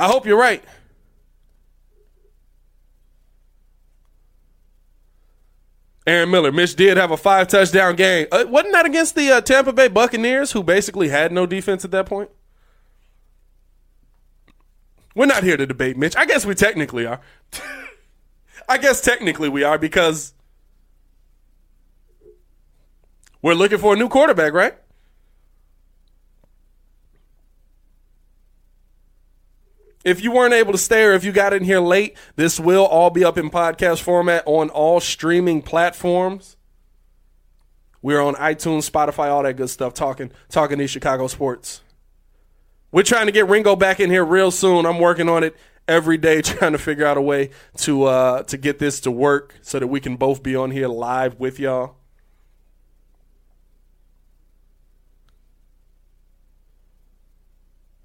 I 0.00 0.06
hope 0.06 0.24
you're 0.24 0.38
right. 0.38 0.64
Aaron 6.06 6.30
Miller, 6.30 6.50
Mitch 6.50 6.74
did 6.74 6.96
have 6.96 7.10
a 7.10 7.18
five 7.18 7.48
touchdown 7.48 7.96
game. 7.96 8.26
Uh, 8.32 8.44
wasn't 8.48 8.72
that 8.72 8.86
against 8.86 9.14
the 9.14 9.30
uh, 9.30 9.40
Tampa 9.42 9.74
Bay 9.74 9.88
Buccaneers, 9.88 10.52
who 10.52 10.62
basically 10.62 11.10
had 11.10 11.32
no 11.32 11.44
defense 11.44 11.84
at 11.84 11.90
that 11.90 12.06
point? 12.06 12.30
We're 15.14 15.26
not 15.26 15.44
here 15.44 15.58
to 15.58 15.66
debate 15.66 15.98
Mitch. 15.98 16.16
I 16.16 16.24
guess 16.24 16.46
we 16.46 16.54
technically 16.54 17.04
are. 17.04 17.20
I 18.68 18.78
guess 18.78 19.02
technically 19.02 19.50
we 19.50 19.64
are 19.64 19.76
because 19.76 20.32
we're 23.42 23.52
looking 23.52 23.78
for 23.78 23.92
a 23.92 23.96
new 23.96 24.08
quarterback, 24.08 24.54
right? 24.54 24.76
If 30.04 30.22
you 30.22 30.32
weren't 30.32 30.54
able 30.54 30.72
to 30.72 30.78
stay 30.78 31.04
or 31.04 31.12
if 31.12 31.24
you 31.24 31.32
got 31.32 31.52
in 31.52 31.64
here 31.64 31.80
late, 31.80 32.16
this 32.36 32.58
will 32.58 32.86
all 32.86 33.10
be 33.10 33.24
up 33.24 33.36
in 33.36 33.50
podcast 33.50 34.00
format 34.00 34.42
on 34.46 34.70
all 34.70 34.98
streaming 35.00 35.60
platforms. 35.60 36.56
We're 38.02 38.22
on 38.22 38.34
iTunes, 38.36 38.90
Spotify, 38.90 39.28
all 39.28 39.42
that 39.42 39.56
good 39.58 39.68
stuff, 39.68 39.92
talking 39.92 40.32
talking 40.48 40.78
these 40.78 40.90
Chicago 40.90 41.26
sports. 41.26 41.82
We're 42.92 43.02
trying 43.02 43.26
to 43.26 43.32
get 43.32 43.46
Ringo 43.46 43.76
back 43.76 44.00
in 44.00 44.10
here 44.10 44.24
real 44.24 44.50
soon. 44.50 44.86
I'm 44.86 44.98
working 44.98 45.28
on 45.28 45.44
it 45.44 45.54
every 45.86 46.16
day, 46.16 46.40
trying 46.42 46.72
to 46.72 46.78
figure 46.78 47.04
out 47.04 47.18
a 47.18 47.22
way 47.22 47.50
to 47.78 48.04
uh, 48.04 48.42
to 48.44 48.56
get 48.56 48.78
this 48.78 49.00
to 49.00 49.10
work 49.10 49.54
so 49.60 49.78
that 49.78 49.88
we 49.88 50.00
can 50.00 50.16
both 50.16 50.42
be 50.42 50.56
on 50.56 50.70
here 50.70 50.88
live 50.88 51.38
with 51.38 51.58
y'all. 51.58 51.96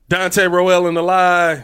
Dante 0.10 0.46
Roel 0.46 0.88
in 0.88 0.94
the 0.94 1.02
live. 1.02 1.64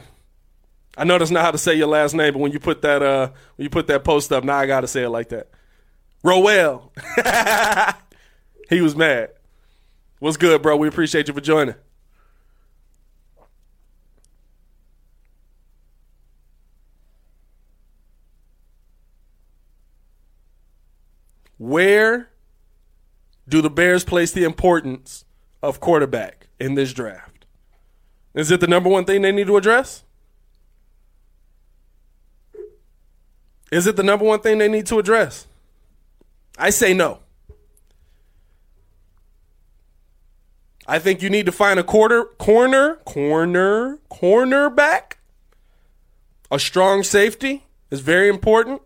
I 0.98 1.04
know 1.06 1.18
that's 1.18 1.32
not 1.32 1.44
how 1.44 1.52
to 1.52 1.58
say 1.58 1.76
your 1.76 1.88
last 1.88 2.14
name, 2.14 2.34
but 2.34 2.39
when 2.39 2.52
you 2.52 2.60
put 2.60 2.82
that 2.82 3.02
uh 3.02 3.32
when 3.56 3.64
you 3.64 3.70
put 3.70 3.88
that 3.88 4.04
post 4.04 4.32
up, 4.32 4.44
now 4.44 4.58
I 4.58 4.66
gotta 4.66 4.88
say 4.88 5.04
it 5.04 5.10
like 5.10 5.30
that. 5.30 5.50
Roel. 6.24 6.92
he 8.70 8.82
was 8.82 8.96
mad. 8.96 9.32
What's 10.20 10.38
good, 10.38 10.62
bro? 10.62 10.76
We 10.78 10.88
appreciate 10.88 11.28
you 11.28 11.34
for 11.34 11.42
joining. 11.42 11.76
Where 21.58 22.30
do 23.48 23.62
the 23.62 23.70
Bears 23.70 24.04
place 24.04 24.32
the 24.32 24.44
importance 24.44 25.26
of 25.62 25.80
quarterback 25.80 26.48
in 26.60 26.74
this 26.76 26.92
draft? 26.92 27.46
Is 28.34 28.50
it 28.50 28.62
the 28.62 28.68
number 28.68 28.89
one 28.89 29.06
thing 29.06 29.22
they 29.22 29.32
need 29.32 29.48
to 29.48 29.58
address? 29.58 30.04
Is 33.72 33.88
it 33.88 33.96
the 33.96 34.04
number 34.04 34.26
one 34.26 34.42
thing 34.42 34.58
they 34.58 34.68
need 34.68 34.86
to 34.88 35.00
address? 35.00 35.48
I 36.58 36.70
say 36.70 36.94
no. 36.94 37.20
I 40.86 41.00
think 41.00 41.22
you 41.22 41.30
need 41.30 41.46
to 41.46 41.52
find 41.52 41.80
a 41.80 41.84
quarter 41.84 42.26
corner, 42.26 42.96
corner, 43.06 44.00
cornerback. 44.12 45.14
A 46.52 46.60
strong 46.60 47.04
safety 47.04 47.64
is 47.90 48.02
very 48.02 48.28
important. 48.28 48.82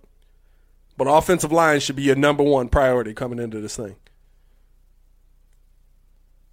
But 0.97 1.05
offensive 1.05 1.51
line 1.51 1.79
should 1.79 1.95
be 1.95 2.03
your 2.03 2.15
number 2.15 2.43
one 2.43 2.69
priority 2.69 3.13
coming 3.13 3.39
into 3.39 3.59
this 3.59 3.75
thing. 3.75 3.95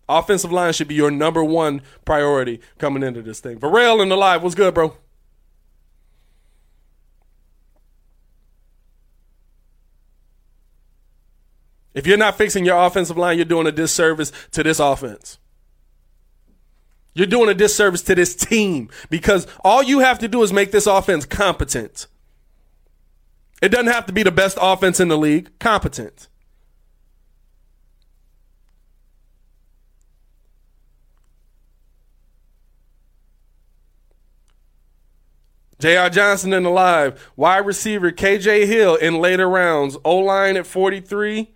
Offensive 0.09 0.51
line 0.51 0.73
should 0.73 0.89
be 0.89 0.95
your 0.95 1.11
number 1.11 1.45
one 1.45 1.83
priority 2.05 2.61
coming 2.79 3.03
into 3.03 3.23
this 3.23 3.41
thing. 3.41 3.59
Varel 3.59 4.03
in 4.03 4.09
the 4.09 4.17
live, 4.17 4.43
what's 4.43 4.55
good, 4.55 4.75
bro? 4.75 4.97
If 11.95 12.07
you're 12.07 12.17
not 12.17 12.39
fixing 12.39 12.65
your 12.65 12.83
offensive 12.83 13.19
line, 13.19 13.37
you're 13.37 13.45
doing 13.45 13.67
a 13.67 13.73
disservice 13.73 14.33
to 14.53 14.63
this 14.63 14.81
offense. 14.81 15.39
You're 17.15 17.27
doing 17.27 17.51
a 17.51 17.55
disservice 17.55 18.03
to 18.03 18.15
this 18.15 18.35
team 18.35 18.89
because 19.11 19.47
all 19.63 19.83
you 19.83 19.99
have 19.99 20.19
to 20.21 20.29
do 20.29 20.43
is 20.43 20.53
make 20.53 20.73
this 20.73 20.87
offense 20.87 21.27
competent. 21.27 22.07
It 23.61 23.69
doesn't 23.69 23.93
have 23.93 24.07
to 24.07 24.13
be 24.13 24.23
the 24.23 24.33
best 24.33 24.59
offense 24.61 24.99
in 24.99 25.09
the 25.09 25.19
league, 25.19 25.51
competent. 25.59 26.29
J.R. 35.79 36.11
Johnson 36.11 36.53
in 36.53 36.63
the 36.63 36.71
live. 36.71 37.33
Wide 37.35 37.67
receiver 37.67 38.13
KJ 38.13 38.67
Hill 38.67 38.95
in 38.95 39.17
later 39.19 39.49
rounds. 39.49 39.97
O 40.05 40.19
line 40.19 40.57
at 40.57 40.65
43. 40.65 41.53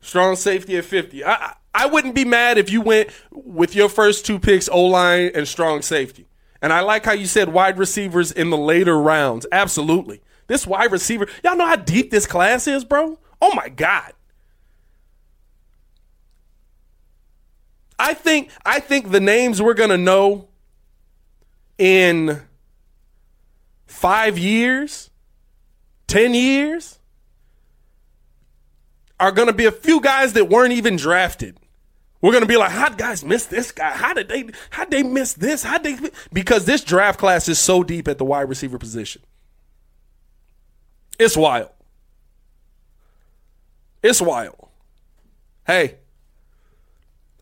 Strong 0.00 0.36
safety 0.36 0.76
at 0.76 0.84
50. 0.84 1.24
I, 1.24 1.54
I 1.74 1.86
wouldn't 1.86 2.14
be 2.14 2.24
mad 2.24 2.58
if 2.58 2.70
you 2.70 2.80
went 2.80 3.10
with 3.30 3.74
your 3.74 3.88
first 3.88 4.24
two 4.26 4.38
picks, 4.38 4.68
O 4.68 4.84
line 4.84 5.30
and 5.34 5.46
strong 5.46 5.82
safety. 5.82 6.28
And 6.60 6.72
I 6.72 6.80
like 6.80 7.04
how 7.04 7.12
you 7.12 7.26
said 7.26 7.52
wide 7.52 7.78
receivers 7.78 8.32
in 8.32 8.50
the 8.50 8.56
later 8.56 8.98
rounds. 8.98 9.46
Absolutely. 9.52 10.20
This 10.48 10.66
wide 10.66 10.90
receiver, 10.90 11.28
y'all 11.44 11.56
know 11.56 11.66
how 11.66 11.76
deep 11.76 12.10
this 12.10 12.26
class 12.26 12.66
is, 12.66 12.84
bro? 12.84 13.18
Oh 13.40 13.54
my 13.54 13.68
God. 13.68 14.12
I 17.98 18.14
think 18.14 18.50
I 18.64 18.80
think 18.80 19.10
the 19.10 19.20
names 19.20 19.60
we're 19.60 19.74
gonna 19.74 19.98
know 19.98 20.48
in 21.78 22.42
five 23.86 24.38
years, 24.38 25.10
ten 26.06 26.34
years, 26.34 26.97
are 29.20 29.32
gonna 29.32 29.52
be 29.52 29.66
a 29.66 29.72
few 29.72 30.00
guys 30.00 30.32
that 30.34 30.48
weren't 30.48 30.72
even 30.72 30.96
drafted. 30.96 31.58
We're 32.20 32.32
gonna 32.32 32.46
be 32.46 32.56
like, 32.56 32.70
how 32.70 32.88
guys 32.90 33.24
miss 33.24 33.46
this 33.46 33.72
guy? 33.72 33.90
How 33.90 34.14
did 34.14 34.28
they 34.28 34.48
how 34.70 34.84
they 34.84 35.02
miss 35.02 35.34
this? 35.34 35.62
How 35.62 35.78
they 35.78 35.96
because 36.32 36.64
this 36.64 36.82
draft 36.82 37.18
class 37.18 37.48
is 37.48 37.58
so 37.58 37.82
deep 37.82 38.08
at 38.08 38.18
the 38.18 38.24
wide 38.24 38.48
receiver 38.48 38.78
position. 38.78 39.22
It's 41.18 41.36
wild. 41.36 41.70
It's 44.02 44.20
wild. 44.20 44.68
Hey, 45.66 45.96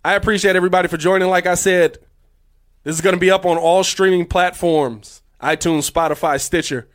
I 0.05 0.15
appreciate 0.15 0.57
everybody 0.57 0.89
for 0.89 0.97
joining. 0.97 1.29
Like 1.29 1.47
I 1.47 1.55
said, 1.55 1.99
this 2.85 2.95
is 2.95 3.01
going 3.01 3.15
to 3.15 3.21
be 3.21 3.31
up 3.31 3.45
on 3.45 3.59
all 3.59 3.85
streaming 3.85 4.27
platforms 4.27 5.23
iTunes, 5.43 5.91
Spotify, 5.91 6.41
Stitcher, 6.41 6.89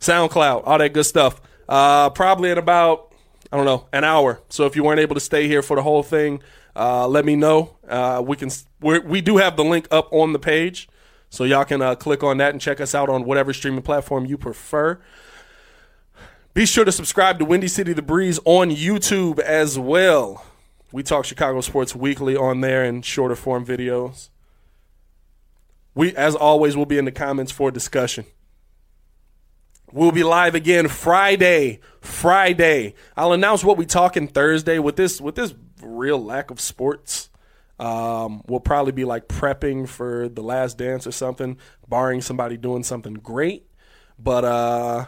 SoundCloud, 0.00 0.62
all 0.64 0.78
that 0.78 0.92
good 0.94 1.04
stuff. 1.04 1.40
Uh, 1.68 2.08
probably 2.10 2.50
in 2.50 2.56
about, 2.56 3.07
I 3.50 3.56
don't 3.56 3.66
know, 3.66 3.86
an 3.92 4.04
hour. 4.04 4.40
So 4.48 4.66
if 4.66 4.76
you 4.76 4.84
weren't 4.84 5.00
able 5.00 5.14
to 5.14 5.20
stay 5.20 5.48
here 5.48 5.62
for 5.62 5.76
the 5.76 5.82
whole 5.82 6.02
thing, 6.02 6.42
uh, 6.76 7.08
let 7.08 7.24
me 7.24 7.34
know. 7.34 7.76
Uh, 7.88 8.22
we 8.24 8.36
can 8.36 8.50
we 8.80 9.20
do 9.20 9.38
have 9.38 9.56
the 9.56 9.64
link 9.64 9.88
up 9.90 10.12
on 10.12 10.32
the 10.32 10.38
page, 10.38 10.88
so 11.30 11.44
y'all 11.44 11.64
can 11.64 11.82
uh, 11.82 11.94
click 11.94 12.22
on 12.22 12.36
that 12.38 12.52
and 12.52 12.60
check 12.60 12.80
us 12.80 12.94
out 12.94 13.08
on 13.08 13.24
whatever 13.24 13.52
streaming 13.52 13.82
platform 13.82 14.26
you 14.26 14.36
prefer. 14.36 15.00
Be 16.54 16.66
sure 16.66 16.84
to 16.84 16.92
subscribe 16.92 17.38
to 17.38 17.44
Windy 17.44 17.68
City 17.68 17.92
The 17.92 18.02
Breeze 18.02 18.40
on 18.44 18.70
YouTube 18.70 19.38
as 19.38 19.78
well. 19.78 20.44
We 20.90 21.02
talk 21.02 21.24
Chicago 21.24 21.60
sports 21.60 21.94
weekly 21.94 22.36
on 22.36 22.60
there 22.62 22.84
in 22.84 23.02
shorter 23.02 23.36
form 23.36 23.64
videos. 23.64 24.30
We, 25.94 26.14
as 26.16 26.34
always, 26.34 26.76
will 26.76 26.86
be 26.86 26.98
in 26.98 27.04
the 27.04 27.12
comments 27.12 27.52
for 27.52 27.70
discussion. 27.70 28.24
We'll 29.92 30.12
be 30.12 30.22
live 30.22 30.54
again 30.54 30.88
Friday. 30.88 31.80
Friday. 32.00 32.94
I'll 33.16 33.32
announce 33.32 33.64
what 33.64 33.76
we 33.76 33.86
talking 33.86 34.28
Thursday 34.28 34.78
with 34.78 34.96
this 34.96 35.20
with 35.20 35.34
this 35.34 35.54
real 35.82 36.22
lack 36.22 36.50
of 36.50 36.60
sports. 36.60 37.30
Um, 37.78 38.42
we'll 38.48 38.60
probably 38.60 38.92
be 38.92 39.04
like 39.04 39.28
prepping 39.28 39.88
for 39.88 40.28
the 40.28 40.42
last 40.42 40.78
dance 40.78 41.06
or 41.06 41.12
something, 41.12 41.58
barring 41.86 42.20
somebody 42.20 42.56
doing 42.56 42.82
something 42.82 43.14
great. 43.14 43.66
But 44.18 44.44
uh 44.44 45.04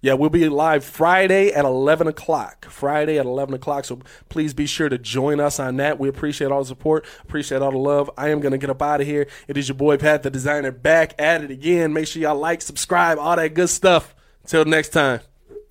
Yeah, 0.00 0.14
we'll 0.14 0.30
be 0.30 0.48
live 0.48 0.84
Friday 0.84 1.52
at 1.52 1.64
11 1.64 2.06
o'clock. 2.08 2.64
Friday 2.64 3.18
at 3.18 3.26
11 3.26 3.54
o'clock. 3.54 3.84
So 3.84 4.00
please 4.30 4.54
be 4.54 4.66
sure 4.66 4.88
to 4.88 4.98
join 4.98 5.38
us 5.38 5.60
on 5.60 5.76
that. 5.76 5.98
We 6.00 6.08
appreciate 6.08 6.50
all 6.50 6.60
the 6.60 6.66
support, 6.66 7.06
appreciate 7.22 7.60
all 7.62 7.70
the 7.72 7.78
love. 7.78 8.10
I 8.16 8.30
am 8.30 8.40
going 8.40 8.52
to 8.52 8.58
get 8.58 8.70
up 8.70 8.80
out 8.82 9.00
of 9.02 9.06
here. 9.06 9.26
It 9.46 9.56
is 9.58 9.68
your 9.68 9.76
boy 9.76 9.98
Pat, 9.98 10.22
the 10.22 10.30
designer, 10.30 10.72
back 10.72 11.14
at 11.20 11.44
it 11.44 11.50
again. 11.50 11.92
Make 11.92 12.06
sure 12.08 12.22
y'all 12.22 12.36
like, 12.38 12.62
subscribe, 12.62 13.18
all 13.18 13.36
that 13.36 13.54
good 13.54 13.68
stuff. 13.68 14.14
Until 14.42 14.64
next 14.64 14.88
time, 14.88 15.20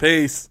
peace. 0.01 0.50